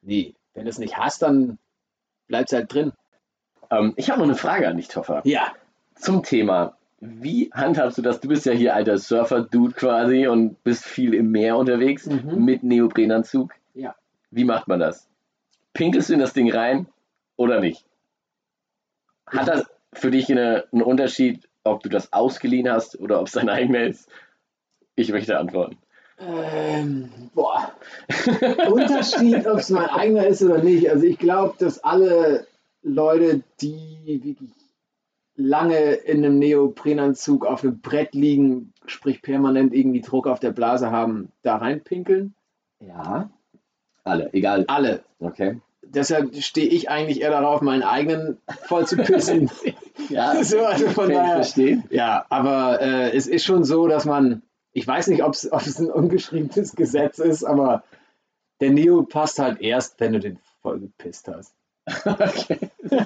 nee, 0.01 0.35
wenn 0.53 0.65
du 0.65 0.69
es 0.69 0.77
nicht 0.77 0.97
hast, 0.97 1.23
dann 1.23 1.57
bleibst 2.27 2.53
halt 2.53 2.71
drin. 2.73 2.91
ähm, 3.71 3.93
ich 3.95 4.09
habe 4.09 4.19
noch 4.19 4.27
eine 4.27 4.35
Frage 4.35 4.67
an 4.67 4.77
dich, 4.77 4.87
Toffer. 4.87 5.21
Ja, 5.25 5.51
Zum 5.95 6.23
Thema. 6.23 6.77
Wie 6.99 7.49
handhabst 7.51 7.97
du 7.97 8.03
das? 8.03 8.19
Du 8.21 8.27
bist 8.27 8.45
ja 8.45 8.53
hier 8.53 8.75
alter 8.75 8.99
Surfer-Dude 8.99 9.73
quasi 9.73 10.27
und 10.27 10.63
bist 10.63 10.85
viel 10.85 11.15
im 11.15 11.31
Meer 11.31 11.57
unterwegs 11.57 12.05
Mhm. 12.05 12.45
mit 12.45 12.61
Neoprenanzug. 12.63 13.53
Ja. 13.73 13.95
Wie 14.29 14.43
macht 14.45 14.67
man 14.67 14.79
das? 14.79 15.07
Pinkelst 15.73 16.09
du 16.09 16.13
in 16.13 16.19
das 16.19 16.33
Ding 16.33 16.51
rein 16.51 16.87
oder 17.35 17.59
nicht? 17.59 17.85
Hat 19.27 19.47
das 19.47 19.65
für 19.93 20.11
dich 20.11 20.29
eine, 20.29 20.65
einen 20.71 20.81
Unterschied, 20.81 21.47
ob 21.63 21.83
du 21.83 21.89
das 21.89 22.11
ausgeliehen 22.11 22.69
hast 22.69 22.99
oder 22.99 23.19
ob 23.19 23.27
es 23.27 23.33
dein 23.33 23.49
eigener 23.49 23.83
ist? 23.83 24.09
Ich 24.95 25.11
möchte 25.11 25.37
antworten. 25.37 25.77
Ähm, 26.19 27.09
boah. 27.33 27.71
Unterschied, 28.71 29.47
ob 29.47 29.59
es 29.59 29.69
mein 29.69 29.89
eigener 29.89 30.27
ist 30.27 30.43
oder 30.43 30.61
nicht. 30.61 30.89
Also 30.89 31.05
ich 31.05 31.17
glaube, 31.17 31.55
dass 31.57 31.83
alle 31.83 32.47
Leute, 32.83 33.43
die 33.61 34.21
wirklich 34.23 34.51
lange 35.35 35.93
in 35.93 36.23
einem 36.23 36.39
Neoprenanzug 36.39 37.45
auf 37.45 37.63
einem 37.63 37.79
Brett 37.79 38.13
liegen, 38.13 38.73
sprich 38.85 39.21
permanent 39.21 39.73
irgendwie 39.73 40.01
Druck 40.01 40.27
auf 40.27 40.39
der 40.39 40.51
Blase 40.51 40.91
haben, 40.91 41.31
da 41.41 41.57
reinpinkeln. 41.57 42.35
Ja. 42.79 43.31
Alle, 44.03 44.33
egal. 44.33 44.65
Alle. 44.67 45.01
Okay. 45.19 45.59
Deshalb 45.83 46.35
stehe 46.37 46.67
ich 46.67 46.89
eigentlich 46.89 47.21
eher 47.21 47.31
darauf, 47.31 47.61
meinen 47.61 47.83
eigenen 47.83 48.37
voll 48.65 48.85
zu 48.87 48.97
pissen. 48.97 49.49
Ja, 50.09 50.33
So, 50.43 50.59
also 50.65 50.87
von 50.87 51.03
kann 51.05 51.11
ich 51.11 51.17
daher- 51.17 51.35
verstehen. 51.35 51.83
Ja, 51.91 52.25
aber 52.29 52.81
äh, 52.81 53.15
es 53.15 53.27
ist 53.27 53.43
schon 53.45 53.63
so, 53.63 53.87
dass 53.87 54.05
man, 54.05 54.41
ich 54.73 54.87
weiß 54.87 55.07
nicht, 55.07 55.23
ob 55.23 55.33
es 55.33 55.45
ein 55.79 55.91
ungeschriebenes 55.91 56.75
Gesetz 56.75 57.19
ist, 57.19 57.43
aber 57.43 57.83
der 58.61 58.71
Neo 58.71 59.03
passt 59.03 59.37
halt 59.39 59.61
erst, 59.61 59.99
wenn 59.99 60.13
du 60.13 60.19
den 60.19 60.39
voll 60.61 60.79
gepisst 60.79 61.27
hast. 61.27 61.53
okay. 62.05 62.57
Das 62.83 63.05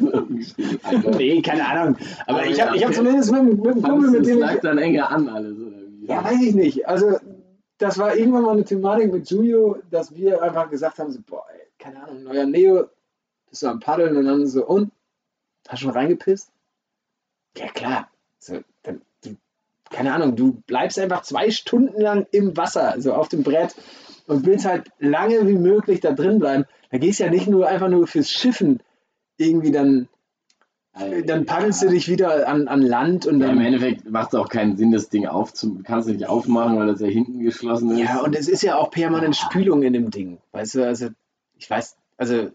Nee, 1.17 1.41
keine 1.41 1.67
Ahnung. 1.67 1.97
Aber 2.27 2.39
Aber 2.39 2.47
ich 2.47 2.57
ja, 2.57 2.67
habe 2.67 2.77
ich 2.77 2.83
hab 2.83 2.89
okay. 2.91 2.97
zumindest 2.99 3.31
mit, 3.31 3.41
dem- 3.41 3.47
mit 3.61 3.65
dem 3.75 3.81
Kumpel, 3.83 4.11
mit 4.11 4.25
dem 4.27 4.39
lag 4.39 4.55
ich. 4.55 4.61
dann 4.61 4.77
enger 4.77 5.09
an 5.11 5.27
alles, 5.27 5.57
oder 5.57 5.77
wie? 5.99 6.05
Ja, 6.07 6.23
weiß 6.23 6.41
ich 6.41 6.55
nicht. 6.55 6.87
Also, 6.87 7.17
das 7.77 7.97
war 7.97 8.15
irgendwann 8.15 8.43
mal 8.43 8.53
eine 8.53 8.63
Thematik 8.63 9.11
mit 9.11 9.29
Julio, 9.29 9.77
dass 9.89 10.15
wir 10.15 10.41
einfach 10.41 10.69
gesagt 10.69 10.99
haben: 10.99 11.11
so, 11.11 11.19
boah, 11.25 11.45
ey, 11.53 11.61
keine 11.77 12.03
Ahnung, 12.03 12.23
neuer 12.23 12.45
Neo, 12.45 12.89
bist 13.49 13.63
du 13.63 13.67
am 13.67 13.79
Paddeln 13.79 14.15
und 14.17 14.25
dann 14.25 14.47
so, 14.47 14.65
und? 14.65 14.91
Hast 15.67 15.81
du 15.81 15.85
schon 15.85 15.93
reingepisst? 15.93 16.51
Ja, 17.57 17.67
klar. 17.67 18.09
So, 18.39 18.61
dann, 18.83 19.01
du, 19.23 19.35
keine 19.89 20.13
Ahnung, 20.13 20.35
du 20.35 20.61
bleibst 20.67 20.99
einfach 20.99 21.23
zwei 21.23 21.49
Stunden 21.49 21.99
lang 21.99 22.27
im 22.31 22.55
Wasser, 22.55 22.95
so 22.99 23.13
auf 23.13 23.29
dem 23.29 23.43
Brett 23.43 23.75
und 24.27 24.45
willst 24.45 24.65
halt 24.65 24.91
lange 24.99 25.47
wie 25.47 25.57
möglich 25.57 26.01
da 26.01 26.11
drin 26.11 26.39
bleiben. 26.39 26.65
Da 26.91 26.97
gehst 26.97 27.19
ja 27.19 27.29
nicht 27.29 27.47
nur 27.47 27.67
einfach 27.67 27.89
nur 27.89 28.07
fürs 28.07 28.29
Schiffen 28.29 28.81
irgendwie 29.37 29.71
dann, 29.71 30.07
dann 31.25 31.45
paddelst 31.45 31.83
du 31.83 31.89
dich 31.89 32.07
wieder 32.07 32.47
an, 32.47 32.67
an 32.69 32.81
Land 32.81 33.25
und 33.25 33.41
Ja, 33.41 33.47
dann. 33.47 33.57
Im 33.57 33.65
Endeffekt 33.65 34.09
macht 34.09 34.29
es 34.29 34.39
auch 34.39 34.47
keinen 34.47 34.77
Sinn, 34.77 34.91
das 34.91 35.09
Ding 35.09 35.27
aufzu... 35.27 35.81
Kannst 35.83 36.07
du 36.07 36.13
nicht 36.13 36.27
aufmachen, 36.27 36.77
weil 36.77 36.87
das 36.87 37.01
ja 37.01 37.07
hinten 37.07 37.39
geschlossen 37.39 37.91
ist. 37.91 37.99
Ja, 37.99 38.21
und 38.21 38.35
es 38.35 38.47
ist 38.47 38.61
ja 38.61 38.77
auch 38.77 38.91
permanent 38.91 39.35
Spülung 39.35 39.83
in 39.83 39.91
dem 39.91 40.09
Ding. 40.09 40.37
Weißt 40.53 40.75
du, 40.75 40.85
also 40.85 41.09
ich 41.57 41.69
weiß, 41.69 41.97
also 42.17 42.49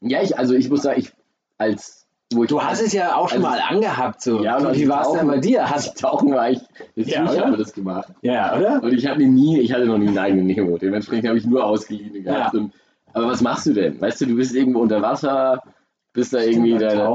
Ja, 0.00 0.22
ich, 0.22 0.38
also 0.38 0.54
ich 0.54 0.70
muss 0.70 0.82
sagen, 0.82 1.00
ich 1.00 1.12
als... 1.58 2.06
Wo 2.32 2.44
ich 2.44 2.48
du 2.48 2.62
hast 2.62 2.80
es 2.80 2.92
ja 2.92 3.16
auch 3.16 3.28
schon 3.28 3.42
mal 3.42 3.58
angehabt, 3.58 4.22
so. 4.22 4.40
Ja, 4.44 4.58
und 4.58 4.76
wie 4.76 4.88
war 4.88 5.02
es 5.02 5.12
denn 5.18 5.26
bei 5.26 5.38
dir? 5.38 5.68
Hast, 5.70 5.88
ich 5.88 5.94
tauchen 6.00 6.32
war, 6.32 6.48
ich... 6.48 6.60
Ja, 6.94 7.24
ich 7.24 7.40
habe 7.40 7.56
das 7.56 7.72
gemacht. 7.72 8.12
ja, 8.22 8.56
oder? 8.56 8.84
Und 8.84 8.92
ich 8.92 9.08
habe 9.08 9.26
nie... 9.26 9.58
Ich 9.58 9.72
hatte 9.72 9.86
noch 9.86 9.98
nie 9.98 10.06
einen 10.06 10.18
eigenen 10.18 10.46
Nemo. 10.46 10.78
Dementsprechend 10.78 11.26
habe 11.26 11.38
ich 11.38 11.44
nur 11.44 11.64
ausgeliehen 11.64 12.22
gehabt. 12.22 12.54
Ja. 12.54 12.60
Und, 12.60 12.72
aber 13.12 13.26
was 13.26 13.40
machst 13.40 13.66
du 13.66 13.72
denn? 13.72 14.00
Weißt 14.00 14.20
du, 14.20 14.26
du 14.26 14.36
bist 14.36 14.54
irgendwo 14.54 14.78
unter 14.78 15.02
Wasser, 15.02 15.60
bist 16.12 16.32
da 16.32 16.38
irgendwie 16.40 16.78
deine, 16.78 17.14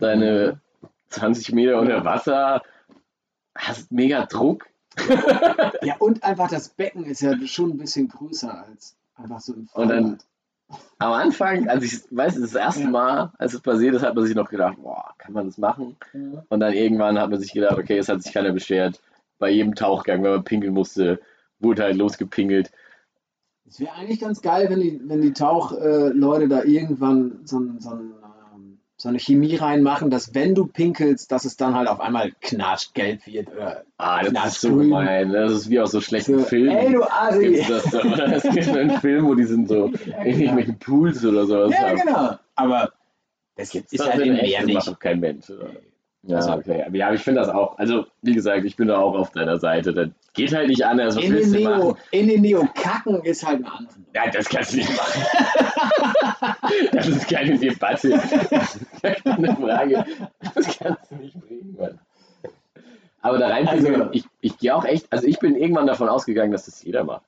deine 0.00 0.60
20 1.08 1.52
Meter 1.52 1.78
unter 1.80 2.04
Wasser, 2.04 2.62
hast 3.54 3.90
mega 3.92 4.26
Druck. 4.26 4.66
Ja, 5.82 5.96
und 5.98 6.24
einfach 6.24 6.48
das 6.48 6.68
Becken 6.70 7.04
ist 7.04 7.20
ja 7.20 7.36
schon 7.46 7.70
ein 7.70 7.78
bisschen 7.78 8.08
größer 8.08 8.64
als 8.66 8.96
einfach 9.14 9.40
so 9.40 9.52
ein 9.52 9.68
Und 9.74 9.88
dann- 9.88 10.04
Freibad. 10.04 10.26
Am 10.98 11.12
Anfang, 11.12 11.68
als 11.68 11.84
ich, 11.84 12.00
weiß 12.10 12.40
das 12.40 12.54
erste 12.56 12.82
Ja. 12.82 12.88
Mal, 12.90 13.32
als 13.38 13.54
es 13.54 13.60
passiert 13.60 13.94
ist, 13.94 14.02
hat 14.02 14.16
man 14.16 14.26
sich 14.26 14.34
noch 14.34 14.48
gedacht, 14.48 14.76
boah, 14.82 15.14
kann 15.16 15.32
man 15.32 15.46
das 15.46 15.58
machen? 15.58 15.96
Ja. 16.12 16.44
Und 16.48 16.58
dann 16.58 16.72
irgendwann 16.72 17.20
hat 17.20 17.30
man 17.30 17.38
sich 17.38 17.52
gedacht, 17.52 17.78
okay, 17.78 17.98
es 17.98 18.08
hat 18.08 18.20
sich 18.24 18.32
keiner 18.32 18.50
beschwert. 18.50 19.00
Bei 19.38 19.48
jedem 19.50 19.76
Tauchgang, 19.76 20.24
wenn 20.24 20.32
man 20.32 20.42
pinkeln 20.44 20.74
musste, 20.74 21.20
wurde 21.60 21.84
halt 21.84 21.96
losgepinkelt. 21.96 22.72
Es 23.68 23.78
wäre 23.78 23.92
eigentlich 23.92 24.18
ganz 24.18 24.42
geil, 24.42 24.68
wenn 24.68 24.80
die, 24.80 25.00
wenn 25.04 25.20
die 25.22 25.32
Tauchleute 25.32 26.44
äh, 26.44 26.48
da 26.48 26.64
irgendwann 26.64 27.40
so, 27.44 27.60
ein, 27.60 27.78
so, 27.80 27.90
ein, 27.90 28.12
so 28.98 29.08
eine 29.10 29.18
Chemie 29.18 29.56
reinmachen, 29.56 30.08
dass 30.10 30.34
wenn 30.34 30.54
du 30.54 30.66
pinkelst, 30.66 31.30
dass 31.30 31.44
es 31.44 31.56
dann 31.58 31.74
halt 31.74 31.86
auf 31.88 32.00
einmal 32.00 32.32
knatschgelb 32.40 33.26
wird. 33.26 33.48
Oder 33.52 33.82
Ah, 33.98 34.22
das 34.22 34.54
ist 34.54 34.60
so 34.62 34.68
grün. 34.70 34.88
gemein. 34.88 35.32
Das 35.32 35.52
ist 35.52 35.68
wie 35.70 35.78
aus 35.80 35.90
so 35.90 36.00
schlechten 36.00 36.38
so, 36.38 36.44
Filmen. 36.46 36.74
ey 36.76 36.92
du 36.92 37.02
Asi! 37.02 37.40
Gibt's 37.40 37.68
das 37.68 37.84
da, 37.90 37.98
oder? 38.00 38.36
Es 38.36 38.42
gibt 38.42 38.68
einen 38.68 38.98
Film, 39.00 39.26
wo 39.26 39.34
die 39.34 39.44
sind 39.44 39.68
so 39.68 39.86
Ja, 40.06 40.18
in 40.22 40.24
genau. 40.24 40.38
irgendwelchen 40.40 40.78
Pools 40.78 41.24
oder 41.26 41.44
sowas. 41.46 41.72
Ja, 41.72 41.88
haben. 41.90 41.96
genau. 41.98 42.30
Aber 42.54 42.92
das 43.56 43.74
ist 43.74 43.98
Das 43.98 44.10
halt 44.10 44.24
im 44.26 44.34
Meer 44.34 44.58
das 44.60 44.66
nicht. 44.66 44.86
macht 44.86 45.00
kein 45.00 45.20
Mensch. 45.20 45.50
Oder? 45.50 45.68
Ja, 46.22 46.36
Also- 46.38 46.52
okay. 46.54 46.82
Aber 46.86 46.96
ja, 46.96 47.12
ich 47.12 47.20
finde 47.20 47.40
das 47.40 47.50
auch. 47.50 47.78
Also, 47.78 48.06
wie 48.22 48.34
gesagt, 48.34 48.64
ich 48.64 48.76
bin 48.76 48.88
da 48.88 48.98
auch 48.98 49.14
auf 49.14 49.30
deiner 49.30 49.58
Seite. 49.58 49.92
Das 49.92 50.08
geht 50.32 50.54
halt 50.54 50.68
nicht 50.68 50.84
anders. 50.84 51.16
Was 51.16 51.22
In 51.24 51.34
den, 51.34 51.50
Neo, 51.50 51.70
machen? 51.90 51.94
in 52.10 52.28
den 52.28 52.40
Neo 52.40 52.66
kacken 52.74 53.22
ist 53.24 53.46
halt 53.46 53.58
eine 53.58 53.72
andere. 53.72 53.94
Ja, 54.14 54.30
das 54.30 54.48
kannst 54.48 54.72
du 54.72 54.78
nicht 54.78 54.96
machen. 54.96 55.22
das 56.92 57.06
ist 57.08 57.28
keine 57.28 57.58
Debatte. 57.58 58.10
Das 58.50 58.76
ist 58.76 59.02
keine 59.02 59.56
Frage. 59.56 60.04
Das 60.54 60.78
kannst 60.78 61.10
du 61.10 61.14
nicht 61.16 61.40
bringen, 61.40 61.76
Mann. 61.78 61.98
Aber 63.22 63.38
da 63.38 63.48
rein, 63.48 63.66
Also- 63.68 64.08
ich, 64.12 64.24
ich 64.40 64.56
gehe 64.58 64.74
auch 64.74 64.84
echt, 64.84 65.12
also 65.12 65.26
ich 65.26 65.38
bin 65.38 65.56
irgendwann 65.56 65.86
davon 65.86 66.08
ausgegangen, 66.08 66.52
dass 66.52 66.66
das 66.66 66.82
jeder 66.84 67.04
macht. 67.04 67.24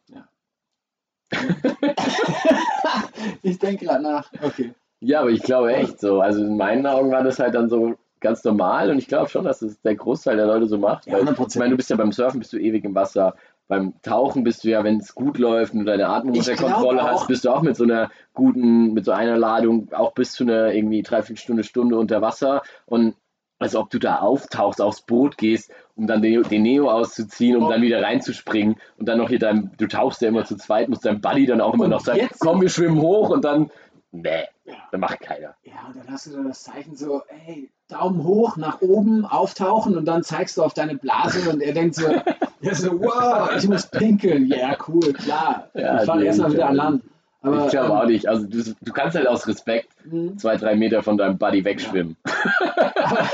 ich 3.42 3.58
denke 3.58 3.86
gerade 3.86 4.02
nach. 4.02 4.30
Okay. 4.42 4.72
Ja, 5.00 5.20
aber 5.20 5.30
ich 5.30 5.42
glaube 5.42 5.72
echt 5.74 6.00
so. 6.00 6.20
Also 6.20 6.42
in 6.42 6.56
meinen 6.56 6.86
Augen 6.86 7.10
war 7.10 7.22
das 7.22 7.38
halt 7.38 7.54
dann 7.54 7.68
so 7.68 7.94
ganz 8.20 8.42
normal 8.44 8.90
und 8.90 8.98
ich 8.98 9.06
glaube 9.06 9.28
schon, 9.30 9.44
dass 9.44 9.62
es 9.62 9.80
der 9.82 9.94
Großteil 9.94 10.36
der 10.36 10.46
Leute 10.46 10.66
so 10.66 10.78
macht. 10.78 11.06
Ja, 11.06 11.14
Weil, 11.14 11.22
100%. 11.28 11.48
ich 11.50 11.56
meine, 11.56 11.70
du 11.70 11.76
bist 11.76 11.90
ja 11.90 11.96
beim 11.96 12.12
Surfen 12.12 12.40
bist 12.40 12.52
du 12.52 12.58
ewig 12.58 12.84
im 12.84 12.94
Wasser. 12.94 13.34
Beim 13.68 13.92
Tauchen 14.02 14.44
bist 14.44 14.64
du 14.64 14.68
ja, 14.70 14.82
wenn 14.82 14.96
es 14.98 15.14
gut 15.14 15.36
läuft 15.38 15.74
und 15.74 15.80
du 15.80 15.84
deine 15.84 16.08
Atmung 16.08 16.36
unter 16.36 16.56
Kontrolle 16.56 17.02
hast, 17.02 17.26
bist 17.28 17.44
du 17.44 17.50
auch 17.50 17.60
mit 17.62 17.76
so 17.76 17.84
einer 17.84 18.10
guten, 18.32 18.94
mit 18.94 19.04
so 19.04 19.12
einer 19.12 19.36
Ladung 19.36 19.92
auch 19.92 20.12
bis 20.12 20.32
zu 20.32 20.44
einer 20.44 20.72
irgendwie 20.72 21.02
dreiviertel 21.02 21.36
Stunde, 21.40 21.64
Stunde 21.64 21.98
unter 21.98 22.22
Wasser 22.22 22.62
und 22.86 23.14
als 23.60 23.74
ob 23.76 23.90
du 23.90 23.98
da 23.98 24.20
auftauchst, 24.20 24.80
aufs 24.80 25.02
Boot 25.02 25.36
gehst, 25.36 25.72
um 25.96 26.06
dann 26.06 26.22
den, 26.22 26.44
den 26.44 26.62
Neo 26.62 26.88
auszuziehen, 26.90 27.56
um 27.56 27.64
Oh. 27.64 27.68
dann 27.70 27.82
wieder 27.82 28.00
reinzuspringen 28.02 28.76
und 28.98 29.06
dann 29.08 29.18
noch 29.18 29.28
hier 29.28 29.40
dein, 29.40 29.72
du 29.76 29.86
tauchst 29.88 30.22
ja 30.22 30.28
immer 30.28 30.44
zu 30.44 30.56
zweit, 30.56 30.88
muss 30.88 31.00
dein 31.00 31.20
Buddy 31.20 31.44
dann 31.44 31.60
auch 31.60 31.74
immer 31.74 31.84
Und 31.84 31.90
noch 31.90 32.00
sagen, 32.00 32.20
jetzt- 32.20 32.38
komm, 32.38 32.60
wir 32.62 32.68
schwimmen 32.68 33.00
hoch 33.00 33.30
und 33.30 33.44
dann, 33.44 33.70
nee, 34.12 34.44
Ja. 34.64 34.74
das 34.92 35.00
macht 35.00 35.20
keiner. 35.20 35.56
Ja, 35.64 35.72
und 35.88 35.96
dann 35.96 36.08
hast 36.10 36.26
du 36.26 36.30
da 36.36 36.42
das 36.44 36.62
Zeichen 36.62 36.94
so, 36.96 37.22
ey, 37.46 37.68
Daumen 37.88 38.22
hoch, 38.24 38.56
nach 38.56 38.80
oben, 38.80 39.26
auftauchen 39.26 39.96
und 39.98 40.04
dann 40.06 40.22
zeigst 40.22 40.56
du 40.56 40.62
auf 40.62 40.72
deine 40.72 40.94
Blase 40.96 41.50
und 41.50 41.60
er 41.60 41.72
denkt 41.74 41.96
so, 41.96 42.06
er 42.60 42.74
so 42.74 43.00
wow, 43.00 43.50
ich 43.56 43.68
muss 43.68 43.86
pinkeln. 43.86 44.46
Ja, 44.46 44.76
cool, 44.88 45.12
klar. 45.12 45.68
Ja, 45.74 46.00
ich 46.00 46.06
fahre 46.06 46.20
nee, 46.20 46.26
erstmal 46.26 46.52
wieder 46.52 46.68
an 46.68 46.76
Land. 46.76 47.02
Aber, 47.40 47.66
ich 47.66 47.70
glaube 47.70 47.86
ähm, 47.86 47.92
auch 47.92 48.06
nicht. 48.06 48.26
Also 48.26 48.46
du, 48.46 48.62
du 48.80 48.92
kannst 48.92 49.16
halt 49.16 49.28
aus 49.28 49.46
Respekt 49.46 49.90
mh, 50.04 50.38
zwei, 50.38 50.56
drei 50.56 50.74
Meter 50.74 51.02
von 51.02 51.16
deinem 51.16 51.38
Buddy 51.38 51.64
wegschwimmen. 51.64 52.16
aber 52.24 53.28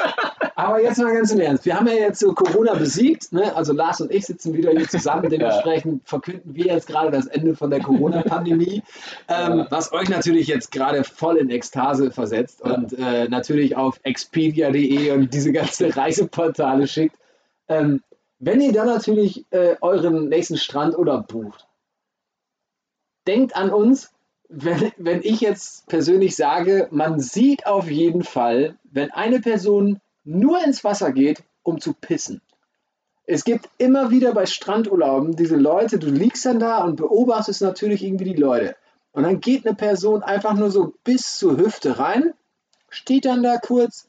Aber 0.57 0.81
jetzt 0.81 0.99
mal 0.99 1.13
ganz 1.13 1.33
im 1.33 1.41
Ernst. 1.41 1.65
Wir 1.65 1.75
haben 1.75 1.87
ja 1.87 1.95
jetzt 1.95 2.21
so 2.21 2.33
Corona 2.33 2.75
besiegt. 2.75 3.33
Ne? 3.33 3.55
Also 3.57 3.73
Lars 3.73 4.01
und 4.01 4.13
ich 4.13 4.27
sitzen 4.27 4.55
wieder 4.55 4.71
hier 4.71 4.89
zusammen. 4.89 5.29
Dementsprechend 5.31 6.07
verkünden 6.09 6.55
wir 6.55 6.67
jetzt 6.67 6.87
gerade 6.87 7.11
das 7.11 7.27
Ende 7.27 7.57
von 7.57 7.71
der 7.71 7.81
Corona-Pandemie. 7.81 8.83
Ähm, 9.27 9.59
Ja. 9.59 9.67
Was 9.71 9.93
euch 9.93 10.09
natürlich 10.09 10.49
jetzt 10.49 10.71
gerade 10.71 11.03
voll 11.05 11.37
in 11.37 11.49
Ekstase 11.51 12.11
versetzt 12.11 12.61
und 12.61 12.93
äh, 12.99 13.29
natürlich 13.29 13.77
auf 13.77 13.99
expedia.de 14.03 15.13
und 15.13 15.33
diese 15.33 15.53
ganzen 15.53 15.91
Reiseportale 15.91 16.87
schickt. 16.87 17.17
Ähm, 17.69 18.03
wenn 18.45 18.61
ihr 18.61 18.73
dann 18.73 18.87
natürlich 18.87 19.47
äh, 19.51 19.77
euren 19.81 20.29
nächsten 20.29 20.59
Strandurlaub 20.59 21.29
bucht, 21.29 21.67
denkt 23.27 23.57
an 23.57 23.71
uns, 23.71 24.13
wenn, 24.49 24.93
wenn 24.99 25.23
ich 25.23 25.41
jetzt 25.41 25.87
persönlich 25.87 26.37
sage, 26.37 26.89
man 26.91 27.21
sieht 27.21 27.67
auf 27.67 27.91
jeden 27.91 28.23
Fall, 28.23 28.77
wenn 28.85 29.11
eine 29.11 29.41
Person 29.41 30.01
nur 30.25 30.63
ins 30.63 30.85
Wasser 30.85 31.13
geht, 31.13 31.43
um 31.63 31.81
zu 31.81 31.95
pissen. 31.95 32.43
Es 33.27 33.45
gibt 33.45 33.71
immer 33.79 34.11
wieder 34.11 34.35
bei 34.35 34.45
Strandurlauben 34.45 35.37
diese 35.37 35.57
Leute, 35.57 35.99
du 35.99 36.09
liegst 36.09 36.45
dann 36.45 36.59
da 36.59 36.85
und 36.85 36.97
beobachtest 36.97 37.63
natürlich 37.63 38.05
irgendwie 38.05 38.35
die 38.35 38.41
Leute. 38.41 38.77
Und 39.13 39.23
dann 39.23 39.41
geht 39.41 39.67
eine 39.67 39.75
Person 39.75 40.23
einfach 40.23 40.53
nur 40.53 40.71
so 40.71 40.93
bis 41.05 41.39
zur 41.39 41.57
Hüfte 41.57 41.99
rein, 41.99 42.35
steht 42.91 43.25
dann 43.25 43.43
da 43.43 43.57
kurz, 43.57 44.09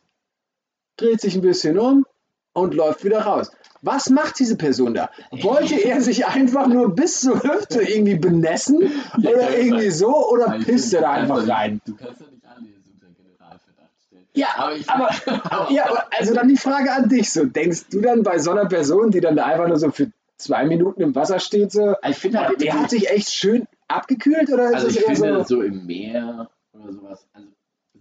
dreht 0.98 1.22
sich 1.22 1.36
ein 1.36 1.42
bisschen 1.42 1.80
um 1.80 2.06
und 2.52 2.74
läuft 2.74 3.06
wieder 3.06 3.22
raus. 3.22 3.52
Was 3.86 4.10
macht 4.10 4.40
diese 4.40 4.56
Person 4.58 4.94
da? 4.96 5.10
Wollte 5.32 5.76
er 5.76 6.02
sich 6.02 6.26
einfach 6.26 6.68
nur 6.68 6.96
bis 6.96 7.22
zur 7.22 7.42
Hüfte 7.44 7.82
irgendwie 7.84 8.16
benessen 8.16 8.92
oder 9.18 9.58
irgendwie 9.58 9.92
so 9.92 10.28
oder 10.30 10.58
pisst 10.60 10.94
er 10.94 11.02
da 11.02 11.12
einfach 11.12 11.48
rein? 11.48 11.80
Du 11.86 11.96
kannst 11.96 12.22
ja 12.22 12.28
nicht 12.32 12.44
alles 12.46 12.64
unter 12.92 13.08
Generalverdacht 13.16 13.92
stellen. 14.08 14.26
Ja, 14.34 14.48
Aber 14.58 14.76
ich- 14.76 14.90
aber, 14.90 15.70
ja, 15.72 15.86
aber 15.90 16.06
also 16.18 16.34
dann 16.34 16.48
die 16.48 16.58
Frage 16.58 16.92
an 16.92 17.10
dich 17.10 17.32
so, 17.32 17.46
denkst 17.46 17.86
du 17.92 18.02
dann 18.02 18.24
bei 18.24 18.40
so 18.40 18.52
einer 18.52 18.66
Person, 18.66 19.12
die 19.12 19.22
dann 19.22 19.36
da 19.36 19.46
einfach 19.46 19.68
nur 19.68 19.78
so 19.78 19.92
für 19.92 20.12
zwei 20.38 20.66
Minuten 20.66 21.02
im 21.02 21.14
Wasser 21.16 21.40
steht, 21.40 21.72
so, 21.72 21.96
Ich 22.10 22.18
finde 22.18 22.40
halt, 22.40 22.60
der 22.62 22.74
hat 22.80 22.90
sich 22.90 23.10
echt 23.10 23.32
schön 23.32 23.68
abgekühlt 23.88 24.52
oder 24.52 24.70
ist 24.70 24.74
also 24.76 24.88
es 24.88 24.96
ich 24.98 25.04
finde 25.06 25.38
so, 25.46 25.58
so 25.58 25.62
im 25.62 25.86
Meer 25.86 26.50
oder 26.74 26.92
sowas, 26.92 27.26
also 27.34 27.48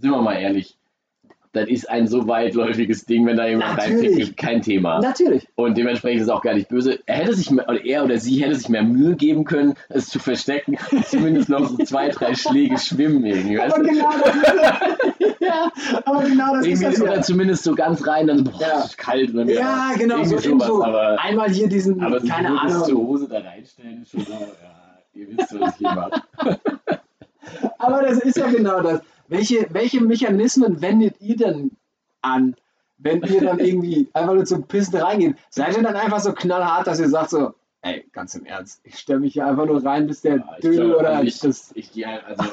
sind 0.01 0.11
wir 0.11 0.23
mal 0.23 0.35
ehrlich, 0.41 0.77
das 1.55 1.69
ist 1.69 1.89
ein 1.89 2.07
so 2.09 2.27
weitläufiges 2.29 3.07
Ding, 3.07 3.25
wenn 3.27 3.37
da 3.37 3.47
jemand 3.47 3.79
reinpickelt, 3.81 4.37
kein 4.37 4.61
Thema. 4.61 5.01
natürlich. 5.01 5.47
Und 5.55 5.79
dementsprechend 5.79 6.21
ist 6.21 6.27
es 6.27 6.33
auch 6.33 6.43
gar 6.43 6.55
nicht 6.55 6.69
böse. 6.69 6.99
Er 7.07 7.17
hätte 7.17 7.35
sich 7.35 7.51
mehr, 7.51 7.69
oder 7.69 7.85
er 7.85 8.05
oder 8.05 8.19
sie 8.19 8.43
hätte 8.43 8.57
sich 8.57 8.69
mehr 8.69 8.83
Mühe 8.83 9.15
geben 9.17 9.45
können, 9.45 9.75
es 9.89 10.09
zu 10.09 10.19
verstecken, 10.19 10.77
zumindest 11.07 11.49
noch 11.49 11.67
so 11.69 11.77
zwei, 11.85 12.09
drei 12.09 12.35
Schläge 12.35 12.77
schwimmen 12.79 13.25
irgendwie. 13.25 13.59
Aber 13.61 13.83
genau 13.83 14.11
das 14.23 14.35
ist 15.19 15.41
ja, 15.41 15.71
aber 16.05 16.23
genau 16.25 16.55
das 16.57 16.67
ist 16.67 16.83
Irgendwie, 16.83 16.85
das 16.97 17.03
oder 17.03 17.15
ja. 17.17 17.23
zumindest 17.23 17.65
so 17.65 17.75
ganz 17.75 18.07
rein, 18.07 18.27
dann 18.27 18.45
boah, 18.45 18.61
Ja. 18.61 18.79
es 18.81 18.85
ist 18.87 18.99
kalt. 18.99 19.31
Und 19.31 19.37
dann 19.37 19.49
Ja, 19.49 19.93
genau, 19.97 20.25
so, 20.25 20.39
sowas, 20.39 20.67
so 20.67 20.83
aber, 20.85 21.21
einmal 21.23 21.51
hier 21.51 21.69
diesen, 21.69 22.01
aber 22.03 22.21
so 22.21 22.27
keine 22.27 22.51
bis 22.63 22.73
zur 22.79 22.85
Ahnung. 22.89 23.07
Hose 23.07 23.29
da 23.29 23.39
reinstellen 23.41 24.03
ist 24.03 24.11
schon 24.11 24.21
so, 24.25 24.33
ja, 24.33 24.99
ihr 25.15 25.29
wisst, 25.29 25.61
was 25.61 25.73
ich 25.75 25.79
hier 25.79 25.95
mache. 25.95 26.23
Aber 27.79 28.03
das 28.03 28.19
ist 28.21 28.39
ja 28.39 28.47
genau 28.51 28.81
das. 28.81 29.03
Welche, 29.35 29.67
welche 29.71 30.01
Mechanismen 30.01 30.81
wendet 30.81 31.21
ihr 31.21 31.37
denn 31.37 31.73
an, 32.23 32.55
wenn 32.99 33.23
ihr 33.23 33.41
dann 33.41 33.59
irgendwie 33.69 34.09
einfach 34.13 34.35
nur 34.35 34.45
zum 34.45 34.63
Pissen 34.65 34.97
reingeht? 34.97 35.37
Seid 35.51 35.77
ihr 35.77 35.83
dann 35.83 35.97
einfach 35.97 36.21
so 36.21 36.33
knallhart, 36.33 36.87
dass 36.87 37.01
ihr 37.01 37.09
sagt 37.09 37.31
so, 37.31 37.55
ey, 37.83 38.07
ganz 38.13 38.35
im 38.35 38.47
Ernst, 38.47 38.81
ich 38.85 38.99
stelle 38.99 39.21
mich 39.21 39.33
hier 39.35 39.47
einfach 39.47 39.67
nur 39.67 39.85
rein, 39.85 40.07
bis 40.07 40.21
der 40.23 40.37
Ja, 40.37 40.55
ich 40.57 40.63
Dödel 40.63 40.87
glaub, 40.87 41.01
oder 41.01 41.11
also 41.17 41.25
ich, 41.25 41.39
das... 41.41 41.73
ich 41.75 41.93
gehe 41.93 42.07
halt, 42.07 42.25
also 42.25 42.45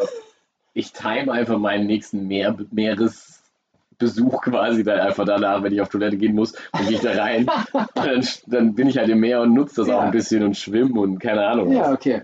ich 0.73 0.91
time 0.91 1.31
einfach 1.31 1.57
meinen 1.57 1.85
nächsten 1.85 2.27
Meer, 2.27 2.57
Meeresbesuch 2.71 4.41
quasi 4.41 4.83
dann 4.83 4.99
einfach 4.99 5.25
danach, 5.25 5.61
wenn 5.63 5.73
ich 5.73 5.81
auf 5.81 5.89
Toilette 5.89 6.17
gehen 6.17 6.33
muss, 6.33 6.53
dann 6.71 6.87
gehe 6.87 6.95
ich 6.95 7.01
da 7.01 7.11
rein. 7.11 7.47
Dann, 7.93 8.27
dann 8.47 8.73
bin 8.73 8.87
ich 8.87 8.97
halt 8.97 9.09
im 9.09 9.19
Meer 9.19 9.41
und 9.41 9.53
nutze 9.53 9.75
das 9.77 9.87
Ja. 9.87 9.97
auch 9.97 10.01
ein 10.01 10.11
bisschen 10.11 10.43
und 10.43 10.57
schwimme 10.57 10.99
und 10.99 11.19
keine 11.19 11.45
Ahnung. 11.45 11.71
Ja, 11.71 11.81
was. 11.83 11.93
okay. 11.93 12.23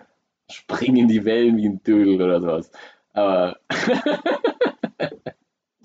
Spring 0.49 0.95
in 0.95 1.07
die 1.07 1.23
Wellen 1.25 1.57
wie 1.57 1.67
ein 1.67 1.83
Dödel 1.83 2.21
oder 2.21 2.39
sowas. 2.41 2.71
Aber 3.17 3.57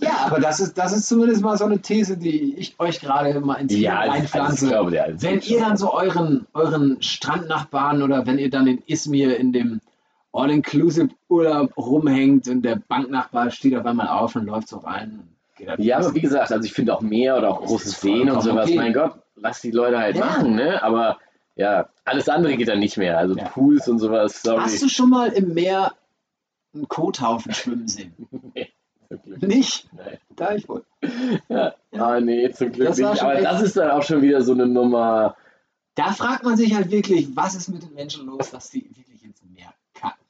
Ja, 0.01 0.27
aber 0.27 0.41
das 0.41 0.59
ist, 0.59 0.77
das 0.77 0.93
ist 0.93 1.07
zumindest 1.09 1.43
mal 1.43 1.57
so 1.57 1.65
eine 1.65 1.79
These, 1.81 2.17
die 2.17 2.57
ich 2.57 2.75
euch 2.81 2.99
gerade 3.01 3.39
mal 3.41 3.55
ins 3.55 3.73
Hirn 3.73 3.83
ja, 3.85 3.99
also, 4.01 4.13
reinpflanze. 4.13 4.65
ich 4.65 4.71
glaube, 4.73 4.97
ist 4.97 5.23
Wenn 5.23 5.41
ihr 5.41 5.61
dann 5.61 5.77
so 5.77 5.93
euren, 5.95 6.47
euren 6.55 7.01
Strandnachbarn 7.01 8.03
oder 8.03 8.27
wenn 8.27 8.39
ihr 8.39 8.51
dann 8.51 8.67
in 8.67 8.83
Izmir 8.87 9.39
in 9.39 9.53
dem 9.53 9.81
All-Inclusive-Urlaub 10.33 11.77
rumhängt 11.77 12.49
und 12.49 12.63
der 12.63 12.77
Banknachbar 12.89 13.51
steht 13.53 13.77
auf 13.77 13.87
einmal 13.87 14.09
auf 14.09 14.35
und 14.35 14.47
läuft 14.47 14.69
so 14.69 14.79
rein. 14.79 15.21
Ja, 15.79 15.99
aber 15.99 16.15
wie 16.15 16.21
gesagt, 16.21 16.51
also 16.51 16.65
ich 16.65 16.73
finde 16.73 16.97
auch 16.97 17.01
Meer 17.03 17.39
oder 17.39 17.51
auch 17.51 17.63
große 17.65 17.91
Seen 17.91 18.29
und 18.29 18.41
sowas, 18.43 18.67
okay. 18.67 18.77
mein 18.77 18.93
Gott, 18.93 19.15
lass 19.37 19.61
die 19.61 19.71
Leute 19.71 19.99
halt 19.99 20.17
Ja. 20.17 20.25
machen, 20.25 20.57
ne? 20.57 20.83
Aber 20.83 21.19
ja, 21.55 21.87
alles 22.05 22.29
andere 22.29 22.57
geht 22.57 22.67
dann 22.67 22.81
nicht 22.81 22.97
mehr. 22.97 23.19
Also 23.19 23.37
Ja. 23.37 23.45
Pools 23.45 23.87
und 23.87 24.01
sowas, 24.01 24.43
sorry. 24.43 24.63
Hast 24.63 24.83
du 24.83 24.89
schon 24.89 25.11
mal 25.11 25.29
im 25.29 25.55
Meer 25.55 25.93
einen 26.75 26.89
Kothaufen 26.89 27.53
schwimmen 27.55 27.89
sehen? 27.89 28.15
Nee, 28.55 28.69
zum 29.09 29.23
Glück 29.23 29.43
Nicht? 29.43 29.89
Nein. 29.93 30.19
Da 30.37 30.55
ich 30.55 30.69
wohl. 30.69 30.85
Ja. 31.49 31.75
Ah, 31.93 32.21
nee, 32.21 32.51
zum 32.53 32.73
Glück 32.73 32.89
Das 32.89 32.99
nicht. 32.99 33.23
Aber 33.23 33.35
echt- 33.37 33.45
das 33.45 33.63
ist 33.63 33.77
dann 33.77 33.91
auch 33.91 34.03
schon 34.03 34.23
wieder 34.23 34.43
so 34.43 34.53
eine 34.53 34.67
Nummer. 34.67 35.37
Da 35.95 36.13
fragt 36.13 36.45
man 36.45 36.57
sich 36.57 36.75
halt 36.75 36.91
wirklich, 36.91 37.37
was 37.37 37.55
ist 37.55 37.69
mit 37.69 37.83
den 37.83 37.93
Menschen 37.95 38.27
los, 38.27 38.51
dass 38.51 38.71
die 38.71 38.85
wirklich 38.97 39.23
ins 39.25 39.43
Meer 39.45 39.75
kacken. 39.95 40.25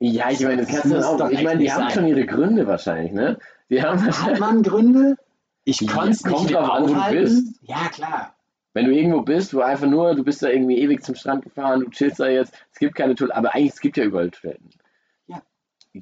Ja, 0.00 0.30
ich 0.30 0.40
meine, 0.40 0.62
das 0.62 0.66
Das 0.72 0.80
kannst 0.82 0.94
du 0.96 1.24
auch. 1.24 1.30
Ich 1.30 1.42
meine, 1.44 1.60
die 1.60 1.70
haben 1.72 1.82
sein. 1.84 1.90
schon 1.92 2.06
ihre 2.08 2.26
Gründe 2.26 2.66
wahrscheinlich, 2.66 3.12
ne? 3.12 3.38
Die 3.70 3.80
haben 3.82 4.02
Hat 4.04 4.38
man 4.40 4.62
Gründe? 4.64 5.16
Ich 5.64 5.80
Ja, 5.82 5.92
konnte 5.92 6.10
es 6.10 6.24
nicht 6.24 6.52
drauf 6.52 6.70
an, 6.70 6.88
wo 6.88 6.94
du 6.94 7.10
bist. 7.12 7.60
Ja, 7.62 7.88
klar. 7.92 8.34
wenn 8.74 8.86
du 8.86 8.92
irgendwo 8.92 9.20
bist, 9.22 9.54
wo 9.54 9.60
einfach 9.60 9.86
nur, 9.86 10.14
du 10.16 10.24
bist 10.24 10.42
da 10.42 10.48
irgendwie 10.48 10.78
ewig 10.78 11.02
zum 11.04 11.14
Strand 11.14 11.44
gefahren, 11.44 11.80
du 11.80 11.90
chillst 11.90 12.18
da 12.20 12.26
jetzt, 12.28 12.54
es 12.72 12.78
gibt 12.78 12.94
keine 12.96 13.14
Toiletten, 13.14 13.38
aber 13.38 13.54
eigentlich, 13.54 13.72
es 13.74 13.80
gibt 13.80 13.96
ja 13.98 14.04
überall 14.04 14.30
Toiletten. 14.30 14.70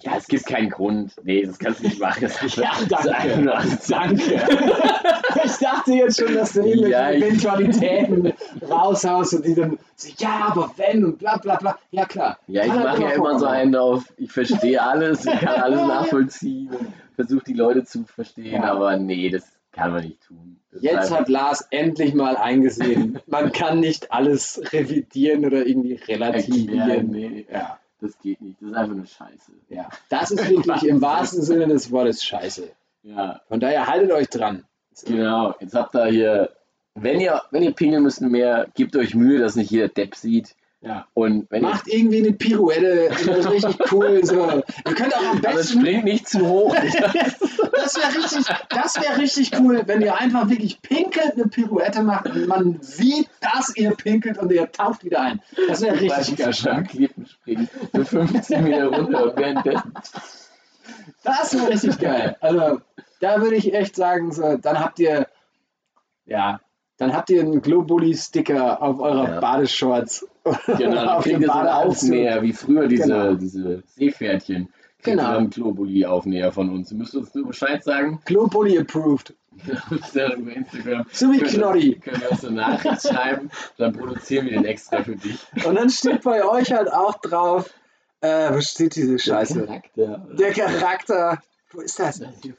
Ja. 0.02 0.12
Ja, 0.12 0.18
es 0.18 0.26
gibt 0.26 0.46
keinen 0.46 0.70
Grund. 0.70 1.14
Nee, 1.22 1.42
das 1.44 1.58
kannst 1.58 1.80
du 1.80 1.84
nicht 1.88 2.00
machen. 2.00 2.20
Das 2.22 2.42
ist 2.42 2.56
Ja, 2.56 2.70
das 2.88 3.02
danke. 3.04 3.54
asozial. 3.56 4.08
Danke. 4.08 4.42
Ich 5.44 5.52
dachte 5.58 5.92
jetzt 5.92 6.18
schon, 6.18 6.34
dass 6.34 6.54
du 6.54 6.60
irgendwelche 6.60 6.90
Ja, 6.90 7.10
Eventualitäten 7.12 8.32
raushaust 8.68 9.34
und 9.34 9.46
die 9.46 9.54
dann 9.54 9.78
so, 9.94 10.08
ja, 10.18 10.48
aber 10.48 10.72
wenn 10.76 11.04
und 11.04 11.18
bla 11.18 11.36
bla 11.36 11.56
bla. 11.56 11.78
Ja, 11.90 12.04
klar. 12.04 12.38
Ja, 12.48 12.64
ich 12.64 12.70
halt 12.72 12.84
mache 12.84 13.02
ja 13.02 13.10
immer 13.10 13.38
so 13.38 13.46
einen 13.46 13.76
auf, 13.76 14.04
ich 14.16 14.32
verstehe 14.32 14.82
alles, 14.82 15.24
ich 15.26 15.38
kann 15.40 15.60
alles 15.60 15.80
nachvollziehen 15.86 16.68
und 16.68 16.88
versuche 17.14 17.44
die 17.44 17.52
Leute 17.54 17.84
zu 17.84 18.04
verstehen, 18.04 18.54
Ja. 18.62 18.72
aber 18.72 18.96
nee, 18.96 19.28
das 19.30 19.44
kann 19.72 19.92
man 19.92 20.04
nicht 20.04 20.20
tun. 20.26 20.58
Das 20.72 20.82
Jetzt 20.82 21.10
hat 21.10 21.28
Lars 21.28 21.66
endlich 21.70 22.14
mal 22.14 22.36
eingesehen, 22.36 23.18
man 23.26 23.52
kann 23.52 23.78
nicht 23.80 24.10
alles 24.12 24.60
revidieren 24.72 25.44
oder 25.46 25.64
irgendwie 25.66 25.94
relativieren. 25.94 27.10
nee, 27.10 27.46
Ja, 27.52 27.78
das 28.00 28.18
geht 28.18 28.40
nicht, 28.40 28.60
das 28.60 28.70
ist 28.70 28.76
einfach 28.76 28.94
nur 28.94 29.06
Scheiße. 29.06 29.52
ja. 29.68 29.88
Das 30.08 30.30
ist 30.30 30.48
wirklich 30.48 30.82
im 30.84 31.00
wahrsten 31.00 31.42
Sinne 31.42 31.66
des 31.68 31.90
Wortes 31.90 32.22
scheiße. 32.24 32.68
Ja, 33.02 33.40
Von 33.48 33.60
daher 33.60 33.86
haltet 33.86 34.10
euch 34.12 34.28
dran. 34.28 34.64
genau, 35.04 35.54
jetzt 35.60 35.74
habt 35.74 35.94
ihr 35.94 36.06
hier, 36.06 36.50
wenn 36.94 37.20
ihr, 37.20 37.42
wenn 37.50 37.62
ihr 37.62 37.72
pingeln 37.72 38.02
müsst 38.02 38.20
mehr, 38.20 38.66
gebt 38.74 38.96
euch 38.96 39.14
Mühe, 39.14 39.38
dass 39.38 39.54
nicht 39.56 39.70
jeder 39.70 39.88
Depp 39.88 40.14
sieht 40.16 40.56
Ja. 40.80 41.06
und 41.14 41.46
wenn 41.50 41.62
ihr 41.62 41.68
Macht 41.70 41.86
irgendwie 41.88 42.18
eine 42.18 42.32
Pirouette, 42.32 43.08
das 43.26 43.38
ist 43.38 43.50
richtig 43.50 43.92
cool. 43.92 44.24
So. 44.24 44.62
Ihr 44.86 44.94
könnt 44.94 45.14
auch 45.14 45.20
am 45.32 45.38
aber 45.38 45.52
besten. 45.54 45.80
springt 45.80 46.04
nicht 46.04 46.28
zu 46.28 46.46
hoch. 46.46 46.74
Das 48.02 48.14
wäre 48.14 48.24
richtig, 48.24 48.56
das 48.68 48.96
wäre 49.00 49.18
richtig 49.18 49.50
cool, 49.58 49.82
wenn 49.86 50.00
ihr 50.02 50.18
einfach 50.18 50.48
wirklich 50.48 50.80
pinkelt 50.82 51.32
eine 51.34 51.46
Pirouette 51.46 52.02
macht 52.02 52.26
und 52.26 52.46
man 52.46 52.78
sieht, 52.80 53.28
dass 53.40 53.74
ihr 53.76 53.92
pinkelt 53.92 54.38
und 54.38 54.52
ihr 54.52 54.70
taucht 54.70 55.04
wieder 55.04 55.20
ein. 55.20 55.40
Das 55.68 55.80
wäre 55.80 55.98
richtig 56.00 56.36
geil. 56.36 56.84
Klippen 56.88 57.26
springen, 57.26 57.68
so 57.92 58.04
15 58.04 58.64
Meter 58.64 58.86
runter 58.88 59.24
und 59.24 59.36
währenddessen. 59.38 59.92
Das 61.24 61.54
wäre 61.54 61.68
richtig 61.68 61.98
geil. 61.98 62.36
Also, 62.40 62.80
da 63.20 63.40
würde 63.40 63.56
ich 63.56 63.72
echt 63.74 63.96
sagen, 63.96 64.30
so, 64.32 64.56
dann 64.56 64.78
habt 64.80 64.98
ihr, 64.98 65.26
ja, 66.26 66.60
dann 66.98 67.12
habt 67.14 67.30
ihr 67.30 67.40
einen 67.40 67.60
Globuli-Sticker 67.62 68.80
auf 68.82 69.00
eurer 69.00 69.34
Ja. 69.34 69.40
Badeshorts. 69.40 70.26
Genau, 70.44 70.54
dann 70.94 71.08
auf 71.08 71.24
kriegt 71.24 71.42
dem 71.42 71.48
Badeanzug. 71.48 71.90
Aufnäher, 72.08 72.42
wie 72.42 72.52
früher 72.52 72.86
diese, 72.88 73.02
Genau. 73.04 73.34
diese 73.34 73.82
Seepferdchen. 73.86 74.68
Genau. 75.06 75.22
ihr 75.22 75.26
dann 75.26 75.36
einen 75.36 75.50
Globuli-Aufnäher 75.50 76.52
von 76.52 76.70
uns. 76.70 76.90
Ihr 76.90 76.98
müsst 76.98 77.14
uns 77.14 77.34
nur 77.34 77.46
Bescheid 77.46 77.82
sagen. 77.82 78.20
Globuli 78.24 78.78
approved. 78.78 79.34
Ja, 80.12 80.34
über 80.34 80.52
Instagram. 80.52 81.06
So 81.12 81.32
wie 81.32 81.38
Knorri. 81.38 81.94
Können 81.94 82.20
wir 82.20 82.30
uns 82.30 82.44
eine 82.44 82.56
Nachricht 82.56 83.02
schreiben, 83.02 83.50
dann 83.78 83.92
produzieren 83.94 84.46
wir 84.46 84.52
den 84.52 84.66
extra 84.66 85.02
für 85.02 85.16
dich. 85.16 85.38
Und 85.64 85.76
dann 85.76 85.88
steht 85.88 86.22
bei 86.22 86.44
euch 86.44 86.72
halt 86.72 86.92
auch 86.92 87.18
drauf, 87.20 87.70
äh, 88.20 88.52
wo 88.52 88.60
steht 88.60 88.96
diese 88.96 89.18
Scheiße? 89.18 89.64
Charakter. 89.66 90.28
Der 90.38 90.52
Charakter. 90.52 91.42
Wo 91.70 91.80
ist 91.80 91.98
das? 91.98 92.18
Du. 92.20 92.52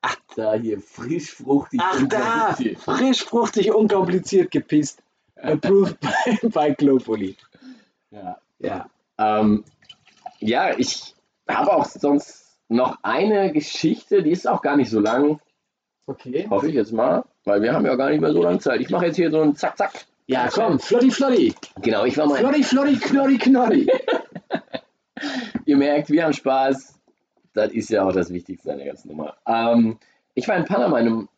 Ach, 0.00 0.16
da 0.34 0.54
hier, 0.54 0.80
frisch, 0.80 1.32
fruchtig. 1.32 1.80
Ach 1.82 2.02
da, 2.08 2.46
kompliziert. 2.46 2.80
frisch, 2.80 3.24
fruchtig, 3.24 3.72
unkompliziert 3.72 4.50
gepisst. 4.50 5.02
Approved 5.36 5.98
bei, 6.00 6.48
bei 6.48 6.70
Globuli. 6.70 7.36
Ja. 8.10 8.38
Ja. 8.58 8.90
Ähm, 9.18 9.64
ja, 10.42 10.76
ich 10.76 11.14
habe 11.48 11.72
auch 11.72 11.86
sonst 11.86 12.58
noch 12.68 12.98
eine 13.02 13.52
Geschichte, 13.52 14.22
die 14.22 14.30
ist 14.30 14.48
auch 14.48 14.62
gar 14.62 14.76
nicht 14.76 14.90
so 14.90 15.00
lang. 15.00 15.40
Okay. 16.06 16.46
Hoffe 16.50 16.68
ich 16.68 16.74
jetzt 16.74 16.92
mal, 16.92 17.24
weil 17.44 17.62
wir 17.62 17.72
haben 17.72 17.86
ja 17.86 17.94
gar 17.94 18.10
nicht 18.10 18.20
mehr 18.20 18.32
so 18.32 18.42
lange 18.42 18.58
Zeit. 18.58 18.80
Ich 18.80 18.90
mache 18.90 19.06
jetzt 19.06 19.16
hier 19.16 19.30
so 19.30 19.40
einen 19.40 19.54
Zack, 19.54 19.78
Zack. 19.78 20.06
Ja, 20.26 20.48
komm, 20.52 20.78
Flotti, 20.78 21.10
Flotti. 21.10 21.54
Genau, 21.80 22.04
ich 22.04 22.16
war 22.16 22.26
mal. 22.26 22.38
Flotti, 22.38 22.62
Flotti, 22.62 22.96
Knoddi, 22.98 23.38
Knoddi. 23.38 23.90
Ihr 25.66 25.76
merkt, 25.76 26.10
wir 26.10 26.24
haben 26.24 26.32
Spaß. 26.32 26.98
Das 27.54 27.72
ist 27.72 27.90
ja 27.90 28.04
auch 28.04 28.12
das 28.12 28.32
Wichtigste 28.32 28.72
an 28.72 28.78
der 28.78 28.86
ganzen 28.86 29.08
Nummer. 29.08 29.36
Ähm, 29.46 29.98
ich 30.34 30.48
war 30.48 30.56
in 30.56 30.64
Panama 30.64 30.98
in 30.98 31.06
einem 31.06 31.28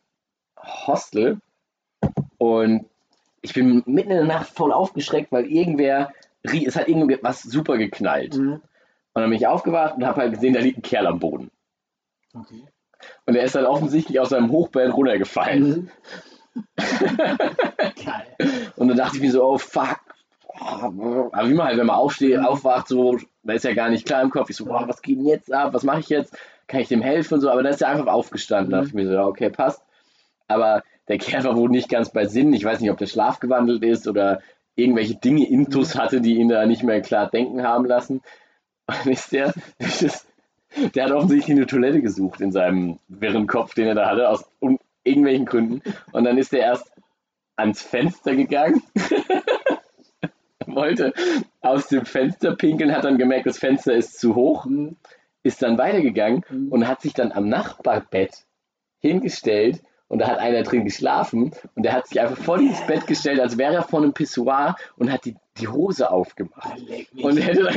Hostel 0.87 1.39
und 2.37 2.85
ich 3.41 3.53
bin 3.53 3.83
mitten 3.85 4.11
in 4.11 4.17
der 4.17 4.23
Nacht 4.25 4.49
voll 4.49 4.71
aufgeschreckt, 4.71 5.31
weil 5.31 5.45
irgendwer, 5.45 6.11
es 6.43 6.75
hat 6.75 6.87
irgendwas 6.87 7.43
super 7.43 7.77
geknallt. 7.77 8.35
Mhm. 8.37 8.61
Und 9.15 9.21
dann 9.21 9.29
bin 9.29 9.39
ich 9.39 9.47
aufgewacht 9.47 9.95
und 9.95 10.05
habe 10.05 10.21
halt 10.21 10.33
gesehen, 10.33 10.53
da 10.53 10.59
liegt 10.59 10.77
ein 10.77 10.81
Kerl 10.81 11.07
am 11.07 11.19
Boden. 11.19 11.49
Okay. 12.33 12.67
Und 13.25 13.35
er 13.35 13.45
ist 13.45 13.55
dann 13.55 13.65
offensichtlich 13.65 14.19
aus 14.19 14.29
seinem 14.29 14.51
Hochbett 14.51 14.93
runtergefallen. 14.93 15.89
Mhm. 16.53 16.65
Geil. 16.77 18.71
Und 18.75 18.89
dann 18.89 18.97
dachte 18.97 19.15
ich 19.15 19.21
mir 19.21 19.31
so, 19.31 19.43
oh 19.43 19.57
fuck. 19.57 20.01
Aber 20.59 21.49
wie 21.49 21.53
man 21.53 21.67
halt, 21.67 21.77
wenn 21.77 21.85
man 21.85 21.95
aufsteht, 21.95 22.39
aufwacht, 22.39 22.89
so, 22.89 23.17
da 23.43 23.53
ist 23.53 23.63
ja 23.63 23.73
gar 23.73 23.89
nicht 23.89 24.05
klar 24.05 24.21
im 24.21 24.31
Kopf. 24.31 24.49
Ich 24.49 24.57
so, 24.57 24.65
boah, 24.65 24.85
was 24.87 25.01
geht 25.01 25.17
denn 25.17 25.25
jetzt 25.25 25.51
ab? 25.51 25.73
Was 25.73 25.83
mache 25.83 26.01
ich 26.01 26.09
jetzt? 26.09 26.37
Kann 26.67 26.81
ich 26.81 26.89
dem 26.89 27.01
helfen 27.01 27.35
und 27.35 27.41
so? 27.41 27.49
Aber 27.49 27.63
dann 27.63 27.71
ist 27.73 27.81
er 27.81 27.89
einfach 27.89 28.07
aufgestanden. 28.07 28.71
Da 28.71 28.77
dachte 28.77 28.89
ich 28.89 28.93
mir 28.95 29.07
so, 29.07 29.13
ja, 29.13 29.25
okay, 29.25 29.49
passt. 29.49 29.81
Aber 30.49 30.83
der 31.07 31.19
Kerl 31.19 31.45
war 31.45 31.55
wohl 31.55 31.69
nicht 31.69 31.87
ganz 31.87 32.09
bei 32.09 32.25
Sinn. 32.25 32.51
Ich 32.51 32.65
weiß 32.65 32.81
nicht, 32.81 32.91
ob 32.91 32.97
der 32.97 33.07
Schlaf 33.07 33.39
gewandelt 33.39 33.81
ist 33.83 34.09
oder 34.09 34.41
irgendwelche 34.75 35.15
Dinge 35.15 35.47
intus 35.47 35.95
hatte, 35.95 36.19
die 36.19 36.35
ihn 36.35 36.49
da 36.49 36.65
nicht 36.65 36.83
mehr 36.83 37.01
klar 37.01 37.29
denken 37.29 37.63
haben 37.63 37.85
lassen. 37.85 38.21
Ist 39.05 39.31
der, 39.31 39.53
ist, 39.79 40.27
der 40.93 41.05
hat 41.05 41.11
offensichtlich 41.11 41.55
eine 41.57 41.65
Toilette 41.67 42.01
gesucht 42.01 42.41
in 42.41 42.51
seinem 42.51 42.99
wirren 43.07 43.47
Kopf, 43.47 43.73
den 43.73 43.87
er 43.87 43.95
da 43.95 44.09
hatte, 44.09 44.29
aus 44.29 44.45
un- 44.61 44.79
irgendwelchen 45.03 45.45
Gründen. 45.45 45.81
Und 46.11 46.23
dann 46.25 46.37
ist 46.37 46.53
er 46.53 46.59
erst 46.61 46.91
ans 47.55 47.81
Fenster 47.81 48.35
gegangen, 48.35 48.83
wollte 50.67 51.13
aus 51.61 51.87
dem 51.87 52.05
Fenster 52.05 52.55
pinkeln, 52.55 52.93
hat 52.95 53.05
dann 53.05 53.17
gemerkt, 53.17 53.45
das 53.45 53.57
Fenster 53.59 53.93
ist 53.93 54.19
zu 54.19 54.35
hoch, 54.35 54.65
Mhm. 54.65 54.97
ist 55.43 55.61
dann 55.61 55.77
weitergegangen 55.77 56.43
Mhm. 56.49 56.71
und 56.71 56.87
hat 56.87 57.01
sich 57.01 57.13
dann 57.13 57.31
am 57.31 57.47
Nachbarbett 57.49 58.45
hingestellt 58.99 59.81
und 60.07 60.19
da 60.19 60.27
hat 60.27 60.39
einer 60.39 60.63
drin 60.63 60.85
geschlafen 60.85 61.51
und 61.75 61.83
der 61.83 61.93
hat 61.93 62.07
sich 62.07 62.19
einfach 62.19 62.37
vor 62.37 62.57
dieses 62.57 62.85
Bett 62.85 63.07
gestellt, 63.07 63.39
als 63.39 63.57
wäre 63.57 63.75
er 63.75 63.83
vor 63.83 64.01
einem 64.01 64.13
Pissoir 64.13 64.75
und 64.97 65.11
hat 65.11 65.25
die, 65.25 65.35
die 65.57 65.67
Hose 65.67 66.11
aufgemacht. 66.11 66.79
Mich. 66.87 67.23
Und 67.23 67.37
hätte 67.37 67.63
dann 67.63 67.75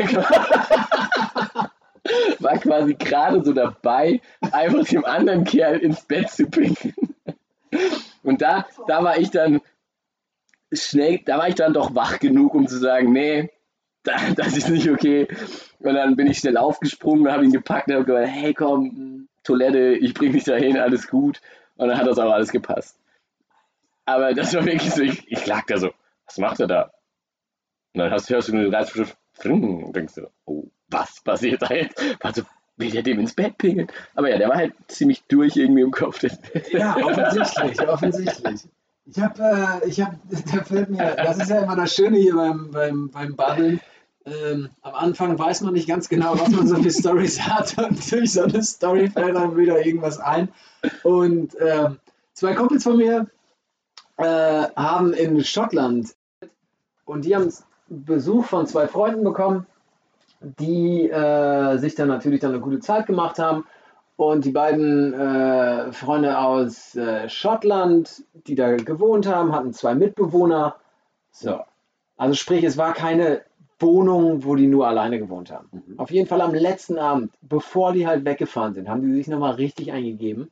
war 2.38 2.58
quasi 2.58 2.94
gerade 2.94 3.44
so 3.44 3.52
dabei, 3.52 4.20
einfach 4.52 4.84
dem 4.86 5.04
anderen 5.04 5.44
Kerl 5.44 5.78
ins 5.78 6.02
Bett 6.02 6.30
zu 6.30 6.46
pinkeln. 6.46 6.94
Und 8.22 8.42
da, 8.42 8.66
da 8.86 9.02
war 9.04 9.18
ich 9.18 9.30
dann 9.30 9.60
schnell, 10.72 11.20
da 11.24 11.38
war 11.38 11.48
ich 11.48 11.54
dann 11.54 11.72
doch 11.72 11.94
wach 11.94 12.18
genug, 12.18 12.54
um 12.54 12.66
zu 12.66 12.78
sagen, 12.78 13.12
nee, 13.12 13.50
da, 14.02 14.16
das 14.36 14.56
ist 14.56 14.68
nicht 14.68 14.90
okay. 14.90 15.28
Und 15.80 15.94
dann 15.94 16.16
bin 16.16 16.26
ich 16.26 16.38
schnell 16.38 16.56
aufgesprungen, 16.56 17.30
habe 17.32 17.44
ihn 17.44 17.52
gepackt 17.52 17.88
und 17.88 17.94
habe 17.94 18.04
gesagt, 18.04 18.28
hey 18.28 18.54
komm, 18.54 19.28
Toilette, 19.44 19.94
ich 19.94 20.14
bring 20.14 20.32
dich 20.32 20.44
dahin, 20.44 20.78
alles 20.78 21.08
gut. 21.08 21.40
Und 21.78 21.88
dann 21.88 21.96
hat 21.96 22.06
das 22.06 22.18
auch 22.18 22.30
alles 22.30 22.50
gepasst. 22.50 22.98
Aber 24.04 24.34
das 24.34 24.54
war 24.54 24.64
wirklich 24.64 24.92
so, 24.92 25.02
ich, 25.02 25.30
ich 25.30 25.46
lag 25.46 25.64
da 25.66 25.78
so, 25.78 25.90
was 26.26 26.38
macht 26.38 26.60
er 26.60 26.66
da? 26.66 26.82
Und 27.94 28.00
dann 28.00 28.10
hast, 28.10 28.28
hörst 28.28 28.48
du 28.48 28.56
nur 28.56 28.70
den 28.70 29.06
Fring 29.32 29.84
und 29.84 29.96
denkst 29.96 30.14
du, 30.14 30.28
oh, 30.44 30.64
was 30.88 31.20
passiert 31.20 31.62
da 31.62 31.74
jetzt? 31.74 32.02
Also, 32.20 32.42
will 32.76 32.90
der 32.90 33.02
dem 33.02 33.20
ins 33.20 33.34
Bett 33.34 33.56
pingeln? 33.58 33.88
Aber 34.14 34.28
ja, 34.28 34.38
der 34.38 34.48
war 34.48 34.56
halt 34.56 34.74
ziemlich 34.88 35.22
durch 35.24 35.56
irgendwie 35.56 35.82
im 35.82 35.90
Kopf. 35.90 36.22
Ja, 36.72 36.96
offensichtlich, 36.96 37.80
offensichtlich. 37.88 38.68
Ich 39.06 39.18
habe, 39.20 39.80
äh, 39.82 39.88
ich 39.88 40.00
habe, 40.00 40.18
da 40.52 40.64
fällt 40.64 40.90
mir, 40.90 41.14
das 41.16 41.38
ist 41.38 41.50
ja 41.50 41.62
immer 41.62 41.76
das 41.76 41.94
Schöne 41.94 42.18
hier 42.18 42.34
beim, 42.34 42.70
beim, 42.70 43.10
beim 43.10 43.36
Babbeln. 43.36 43.80
Ähm, 44.26 44.70
am 44.82 44.94
Anfang 44.94 45.38
weiß 45.38 45.62
man 45.62 45.74
nicht 45.74 45.88
ganz 45.88 46.08
genau, 46.08 46.38
was 46.38 46.50
man 46.50 46.66
so 46.66 46.76
für 46.76 46.90
Stories 46.90 47.40
hat 47.48 47.76
und 47.78 48.12
durch 48.12 48.32
so 48.32 48.42
eine 48.42 48.62
Story 48.62 49.08
fällt 49.08 49.36
einem 49.36 49.56
wieder 49.56 49.84
irgendwas 49.84 50.18
ein. 50.18 50.48
Und 51.02 51.56
ähm, 51.60 51.98
zwei 52.34 52.54
Kumpels 52.54 52.84
von 52.84 52.96
mir 52.96 53.26
äh, 54.16 54.24
haben 54.76 55.12
in 55.12 55.42
Schottland 55.44 56.14
und 57.04 57.24
die 57.24 57.34
haben 57.34 57.52
Besuch 57.88 58.44
von 58.44 58.66
zwei 58.66 58.86
Freunden 58.86 59.24
bekommen, 59.24 59.66
die 60.40 61.08
äh, 61.08 61.78
sich 61.78 61.94
dann 61.94 62.08
natürlich 62.08 62.40
dann 62.40 62.52
eine 62.52 62.60
gute 62.60 62.80
Zeit 62.80 63.06
gemacht 63.06 63.38
haben. 63.38 63.64
Und 64.16 64.44
die 64.44 64.50
beiden 64.50 65.14
äh, 65.14 65.92
Freunde 65.92 66.38
aus 66.38 66.96
äh, 66.96 67.28
Schottland, 67.28 68.24
die 68.32 68.56
da 68.56 68.74
gewohnt 68.74 69.26
haben, 69.26 69.54
hatten 69.54 69.72
zwei 69.72 69.94
Mitbewohner. 69.94 70.76
So. 71.30 71.60
Also 72.16 72.34
sprich, 72.34 72.64
es 72.64 72.76
war 72.76 72.94
keine 72.94 73.42
Wohnung, 73.80 74.44
wo 74.44 74.56
die 74.56 74.66
nur 74.66 74.86
alleine 74.86 75.18
gewohnt 75.18 75.50
haben. 75.50 75.68
Mhm. 75.72 75.98
Auf 75.98 76.10
jeden 76.10 76.28
Fall 76.28 76.40
am 76.40 76.54
letzten 76.54 76.98
Abend, 76.98 77.32
bevor 77.40 77.92
die 77.92 78.06
halt 78.06 78.24
weggefahren 78.24 78.74
sind, 78.74 78.88
haben 78.88 79.02
die 79.02 79.14
sich 79.14 79.28
nochmal 79.28 79.54
richtig 79.54 79.92
eingegeben. 79.92 80.50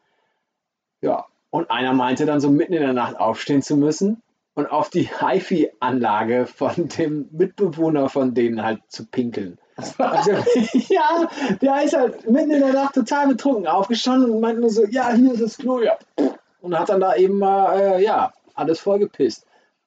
Ja. 1.00 1.26
Und 1.50 1.70
einer 1.70 1.92
meinte 1.92 2.26
dann 2.26 2.40
so 2.40 2.50
mitten 2.50 2.74
in 2.74 2.82
der 2.82 2.92
Nacht 2.92 3.18
aufstehen 3.18 3.62
zu 3.62 3.76
müssen 3.76 4.22
und 4.54 4.66
auf 4.66 4.90
die 4.90 5.08
HiFi-Anlage 5.08 6.46
von 6.46 6.88
dem 6.88 7.28
Mitbewohner 7.30 8.08
von 8.08 8.34
denen 8.34 8.62
halt 8.62 8.80
zu 8.88 9.06
pinkeln. 9.06 9.58
Also, 9.98 10.32
ja, 10.72 11.28
der 11.60 11.82
ist 11.82 11.96
halt 11.96 12.28
mitten 12.28 12.50
in 12.50 12.60
der 12.60 12.72
Nacht 12.72 12.94
total 12.94 13.28
betrunken 13.28 13.66
aufgestanden 13.66 14.30
und 14.30 14.40
meinte 14.40 14.60
nur 14.62 14.70
so, 14.70 14.86
ja, 14.86 15.12
hier 15.12 15.34
ist 15.34 15.42
das 15.42 15.58
Klo, 15.58 15.80
ja. 15.82 15.98
Und 16.62 16.78
hat 16.78 16.88
dann 16.88 17.00
da 17.00 17.14
eben 17.14 17.38
mal, 17.38 17.78
äh, 17.78 18.02
ja, 18.02 18.32
alles 18.54 18.80
vollgepisst. 18.80 19.46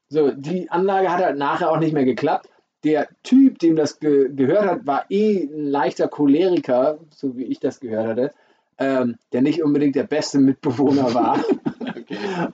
So, 0.10 0.32
die 0.32 0.70
Anlage 0.70 1.12
hat 1.12 1.24
halt 1.24 1.38
nachher 1.38 1.72
auch 1.72 1.80
nicht 1.80 1.94
mehr 1.94 2.06
geklappt. 2.06 2.50
Der 2.84 3.10
Typ, 3.24 3.60
dem 3.60 3.76
das 3.76 4.00
ge 4.00 4.30
gehört 4.34 4.66
hat, 4.66 4.88
war 4.88 5.06
eh 5.10 5.44
ein 5.44 5.66
leichter 5.66 6.08
Choleriker, 6.08 7.00
so 7.10 7.36
wie 7.36 7.44
ich 7.44 7.60
das 7.60 7.80
gehört 7.80 8.08
hatte, 8.08 8.32
ähm, 8.78 9.18
der 9.34 9.42
nicht 9.42 9.62
unbedingt 9.62 9.96
der 9.96 10.06
beste 10.06 10.40
Mitbewohner 10.40 11.14
war. 11.14 11.44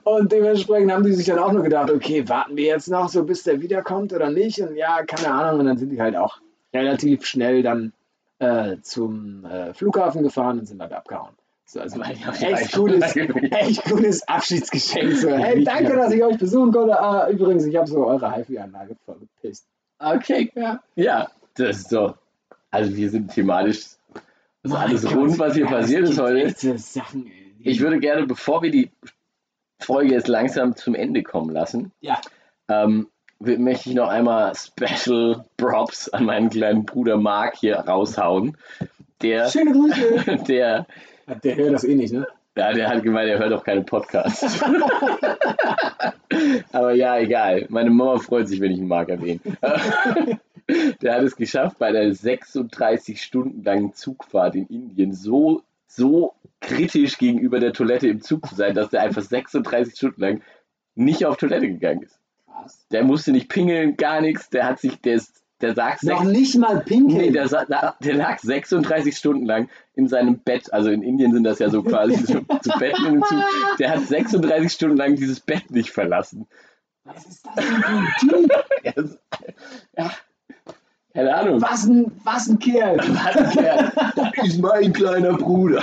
Und 0.04 0.32
dementsprechend 0.32 0.92
haben 0.92 1.04
die 1.04 1.12
sich 1.12 1.26
dann 1.26 1.38
auch 1.38 1.52
nur 1.52 1.62
gedacht, 1.62 1.90
okay, 1.90 2.28
warten 2.28 2.56
wir 2.56 2.64
jetzt 2.64 2.88
noch 2.88 3.08
so, 3.08 3.24
bis 3.24 3.44
der 3.44 3.60
wiederkommt 3.62 4.12
oder 4.12 4.30
nicht? 4.30 4.60
Und 4.60 4.76
ja, 4.76 5.04
keine 5.04 5.32
Ahnung. 5.32 5.60
Und 5.60 5.66
dann 5.66 5.78
sind 5.78 5.90
die 5.90 6.00
halt 6.00 6.16
auch 6.16 6.40
relativ 6.74 7.24
schnell 7.24 7.62
dann 7.62 7.92
äh, 8.38 8.76
zum 8.82 9.44
äh, 9.44 9.72
Flughafen 9.72 10.22
gefahren 10.22 10.58
und 10.58 10.66
sind 10.66 10.78
dann 10.78 10.92
abgehauen. 10.92 11.34
So, 11.64 11.80
also 11.80 12.00
echt 12.00 12.72
cooles, 12.72 13.16
echt 13.50 13.84
cooles 13.84 14.28
Abschiedsgeschenk. 14.28 15.12
So, 15.14 15.30
hey, 15.36 15.64
danke, 15.64 15.96
dass 15.96 16.12
ich 16.12 16.22
euch 16.22 16.38
besuchen 16.38 16.72
konnte. 16.72 17.00
Ah, 17.00 17.28
übrigens, 17.28 17.64
ich 17.64 17.76
habe 17.76 17.88
so 17.88 18.06
eure 18.06 18.36
HiFi-Anlage 18.36 18.96
voll 19.04 19.16
gepisst. 19.18 19.66
Okay, 19.98 20.50
ja. 20.54 20.82
Ja, 20.94 21.28
das 21.54 21.78
ist 21.78 21.92
doch. 21.92 22.16
Also, 22.70 22.94
wir 22.96 23.10
sind 23.10 23.32
thematisch. 23.32 23.86
Das 24.62 24.72
ist 24.72 24.78
alles 24.78 25.14
rund, 25.14 25.38
was 25.38 25.54
hier 25.54 25.64
ja, 25.64 25.70
passiert 25.70 26.08
ist 26.08 26.18
heute. 26.20 26.78
Sachen, 26.78 27.30
Ich 27.60 27.80
würde 27.80 27.98
gerne, 28.00 28.26
bevor 28.26 28.62
wir 28.62 28.70
die 28.70 28.90
Folge 29.80 30.12
jetzt 30.14 30.28
langsam 30.28 30.74
zum 30.76 30.94
Ende 30.94 31.22
kommen 31.22 31.50
lassen, 31.50 31.92
Ja. 32.00 32.20
ähm, 32.68 33.08
möchte 33.38 33.90
ich 33.90 33.94
noch 33.94 34.08
einmal 34.08 34.54
Special 34.54 35.44
Props 35.56 36.08
an 36.08 36.24
meinen 36.24 36.50
kleinen 36.50 36.84
Bruder 36.84 37.16
Mark 37.16 37.56
hier 37.56 37.76
raushauen. 37.76 38.56
Der, 39.22 39.48
Schöne 39.48 39.72
Grüße. 39.72 40.36
der, 40.48 40.86
Der 41.44 41.56
hört 41.56 41.74
das 41.74 41.84
eh 41.84 41.94
nicht, 41.94 42.12
ne? 42.12 42.26
Ja, 42.56 42.72
der 42.72 42.88
hat 42.88 43.02
gemeint, 43.02 43.28
er 43.28 43.38
hört 43.38 43.52
auch 43.52 43.64
keine 43.64 43.82
Podcasts. 43.82 44.62
Aber 46.72 46.94
ja, 46.94 47.18
egal. 47.18 47.66
Meine 47.68 47.90
Mama 47.90 48.18
freut 48.18 48.48
sich, 48.48 48.60
wenn 48.60 48.72
ich 48.72 48.78
ihn 48.78 48.88
Mark 48.88 49.08
erwähne. 49.08 49.40
Der 51.00 51.14
hat 51.14 51.22
es 51.22 51.36
geschafft, 51.36 51.78
bei 51.78 51.86
einer 51.86 52.12
36 52.12 53.22
Stunden 53.22 53.62
langen 53.62 53.94
Zugfahrt 53.94 54.56
in 54.56 54.66
Indien 54.66 55.12
so, 55.12 55.62
so 55.86 56.34
kritisch 56.60 57.18
gegenüber 57.18 57.60
der 57.60 57.72
Toilette 57.72 58.08
im 58.08 58.20
Zug 58.20 58.48
zu 58.48 58.56
sein, 58.56 58.74
dass 58.74 58.90
der 58.90 59.02
einfach 59.02 59.22
36 59.22 59.96
Stunden 59.96 60.20
lang 60.20 60.42
nicht 60.96 61.24
auf 61.24 61.36
Toilette 61.36 61.68
gegangen 61.68 62.02
ist. 62.02 62.18
Was? 62.46 62.88
Der 62.88 63.04
musste 63.04 63.30
nicht 63.30 63.48
pingeln, 63.48 63.96
gar 63.96 64.20
nichts. 64.20 64.50
Der 64.50 64.66
hat 64.66 64.80
sich, 64.80 65.00
der, 65.00 65.14
ist, 65.14 65.44
der 65.62 65.74
sagt 65.74 66.02
Noch 66.02 66.22
sechs- 66.24 66.30
nicht 66.38 66.58
mal 66.58 66.80
pinkeln. 66.80 67.18
Nee, 67.18 67.30
der, 67.30 67.46
der 68.00 68.14
lag 68.14 68.38
36 68.38 69.16
Stunden 69.16 69.46
lang 69.46 69.68
in 69.94 70.06
seinem 70.08 70.38
Bett. 70.38 70.72
Also 70.72 70.90
in 70.90 71.02
Indien 71.02 71.32
sind 71.32 71.44
das 71.44 71.58
ja 71.58 71.70
so 71.70 71.82
quasi 71.82 72.14
so, 72.26 72.40
so 72.62 72.78
Betten 72.78 73.06
im 73.06 73.22
Zug. 73.22 73.42
Der 73.78 73.90
hat 73.90 74.06
36 74.06 74.70
Stunden 74.72 74.96
lang 74.96 75.16
dieses 75.16 75.40
Bett 75.40 75.70
nicht 75.70 75.90
verlassen. 75.90 76.46
Was 77.04 77.24
ist 77.26 77.46
das 77.46 77.54
denn 77.54 77.64
für 77.82 77.86
ein 77.88 78.08
Typ? 78.20 78.50
Ja, 79.96 80.10
keine 81.14 81.34
Ahnung. 81.34 81.62
Was 81.62 81.86
ein, 81.86 82.12
was 82.24 82.46
ein 82.48 82.58
Kerl. 82.58 82.98
Was 82.98 83.36
ein 83.36 83.50
Kerl. 83.50 83.92
Das 84.36 84.46
ist 84.48 84.60
mein 84.60 84.92
kleiner 84.92 85.32
Bruder. 85.32 85.82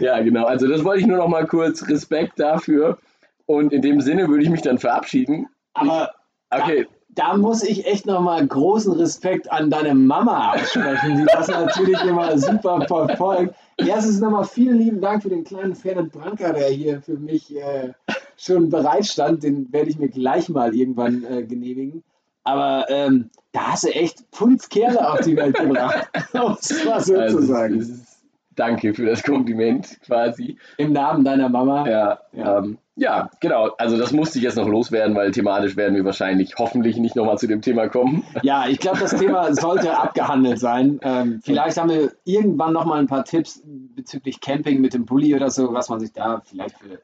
ja, 0.00 0.20
genau. 0.22 0.44
Also 0.46 0.66
das 0.68 0.82
wollte 0.84 1.00
ich 1.00 1.06
nur 1.06 1.18
noch 1.18 1.28
mal 1.28 1.46
kurz. 1.46 1.86
Respekt 1.88 2.40
dafür. 2.40 2.98
Und 3.44 3.72
in 3.74 3.82
dem 3.82 4.00
Sinne 4.00 4.28
würde 4.28 4.42
ich 4.42 4.48
mich 4.50 4.62
dann 4.62 4.78
verabschieden. 4.78 5.48
Aber 5.74 6.14
Okay, 6.48 6.86
da 7.16 7.36
muss 7.36 7.62
ich 7.62 7.86
echt 7.86 8.06
nochmal 8.06 8.46
großen 8.46 8.92
Respekt 8.92 9.50
an 9.50 9.70
deine 9.70 9.94
Mama 9.94 10.52
aussprechen, 10.52 11.16
die 11.16 11.24
das 11.24 11.48
natürlich 11.48 12.00
immer 12.02 12.38
super 12.38 12.82
verfolgt. 12.86 13.54
Erstens 13.78 14.20
nochmal 14.20 14.44
vielen 14.44 14.78
lieben 14.78 15.00
Dank 15.00 15.22
für 15.22 15.30
den 15.30 15.42
kleinen 15.42 15.74
Ferdinand 15.74 16.12
Branker, 16.12 16.52
der 16.52 16.68
hier 16.68 17.00
für 17.00 17.16
mich 17.16 17.56
äh, 17.56 17.92
schon 18.36 18.68
bereitstand. 18.68 19.42
Den 19.42 19.72
werde 19.72 19.90
ich 19.90 19.98
mir 19.98 20.10
gleich 20.10 20.50
mal 20.50 20.74
irgendwann 20.74 21.24
äh, 21.24 21.42
genehmigen. 21.42 22.04
Aber 22.44 22.84
ähm, 22.90 23.30
da 23.52 23.72
hast 23.72 23.84
du 23.84 23.88
echt 23.88 24.30
Punzkerle 24.30 25.10
auf 25.10 25.20
die 25.20 25.36
Welt 25.36 25.56
gebracht, 25.56 26.08
um 26.34 26.56
es 26.60 26.84
mal 26.84 27.00
so 27.00 27.16
Also, 27.16 27.38
zu 27.38 27.46
sagen. 27.46 28.06
Danke 28.56 28.94
für 28.94 29.06
das 29.06 29.22
Kompliment 29.22 29.98
quasi. 30.04 30.58
Im 30.76 30.92
Namen 30.92 31.24
deiner 31.24 31.48
Mama. 31.48 31.88
Ja, 31.88 32.18
Ja. 32.32 32.58
Ähm, 32.58 32.78
ja, 32.98 33.28
genau. 33.40 33.74
Also 33.76 33.98
das 33.98 34.12
musste 34.12 34.38
ich 34.38 34.44
jetzt 34.44 34.56
noch 34.56 34.66
loswerden, 34.66 35.14
weil 35.14 35.30
thematisch 35.30 35.76
werden 35.76 35.94
wir 35.94 36.04
wahrscheinlich 36.06 36.54
hoffentlich 36.58 36.96
nicht 36.96 37.14
nochmal 37.14 37.36
zu 37.36 37.46
dem 37.46 37.60
Thema 37.60 37.88
kommen. 37.88 38.24
Ja, 38.42 38.66
ich 38.68 38.78
glaube, 38.78 38.98
das 38.98 39.14
Thema 39.14 39.52
sollte 39.54 39.98
abgehandelt 39.98 40.58
sein. 40.58 40.98
Ähm, 41.02 41.40
vielleicht 41.44 41.76
haben 41.76 41.90
wir 41.90 42.12
irgendwann 42.24 42.72
noch 42.72 42.86
mal 42.86 42.98
ein 42.98 43.06
paar 43.06 43.26
Tipps 43.26 43.62
bezüglich 43.66 44.40
Camping 44.40 44.80
mit 44.80 44.94
dem 44.94 45.04
Bulli 45.04 45.34
oder 45.34 45.50
so, 45.50 45.74
was 45.74 45.90
man 45.90 46.00
sich 46.00 46.14
da 46.14 46.40
vielleicht 46.46 46.78
für 46.78 47.00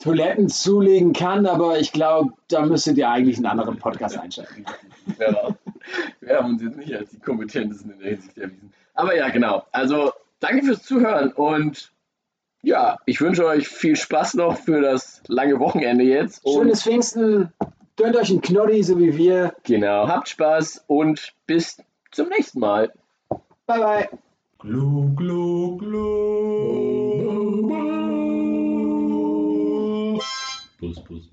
Toiletten 0.00 0.48
zulegen 0.48 1.12
kann. 1.12 1.46
Aber 1.46 1.78
ich 1.78 1.92
glaube, 1.92 2.32
da 2.48 2.66
müsstet 2.66 2.98
ihr 2.98 3.08
eigentlich 3.08 3.36
einen 3.36 3.46
anderen 3.46 3.78
Podcast 3.78 4.18
einschalten. 4.18 4.64
Ja, 5.20 5.54
wir 6.20 6.36
haben 6.36 6.54
uns 6.54 6.62
jetzt 6.62 6.76
nicht 6.76 6.92
als 6.94 7.10
die 7.10 7.20
Kompetentesten 7.20 7.92
in 7.92 7.98
der 8.00 8.10
Hinsicht 8.10 8.38
erwiesen. 8.38 8.72
Aber 8.94 9.16
ja, 9.16 9.28
genau. 9.28 9.64
Also 9.70 10.10
danke 10.40 10.64
fürs 10.64 10.82
Zuhören 10.82 11.32
und 11.32 11.92
ja, 12.62 12.98
ich 13.06 13.20
wünsche 13.20 13.46
euch 13.46 13.68
viel 13.68 13.96
Spaß 13.96 14.34
noch 14.34 14.58
für 14.58 14.82
das 14.82 15.22
lange 15.28 15.58
Wochenende 15.60 16.04
jetzt. 16.04 16.44
Und 16.44 16.54
Schönes 16.54 16.82
Pfingsten. 16.82 17.52
Gönnt 17.96 18.16
euch 18.16 18.30
einen 18.30 18.40
Knoddy, 18.42 18.82
so 18.82 18.98
wie 18.98 19.16
wir. 19.16 19.54
genau, 19.62 20.08
habt 20.08 20.28
Spaß 20.28 20.84
und 20.86 21.34
bis 21.46 21.82
zum 22.10 22.28
nächsten 22.28 22.60
Mal. 22.60 22.92
Bye, 23.66 23.78
bye. 23.78 24.08
Glu, 24.58 25.14
glu, 25.14 25.78
glu. 25.78 26.80
Bus, 30.80 31.04
bus, 31.04 31.29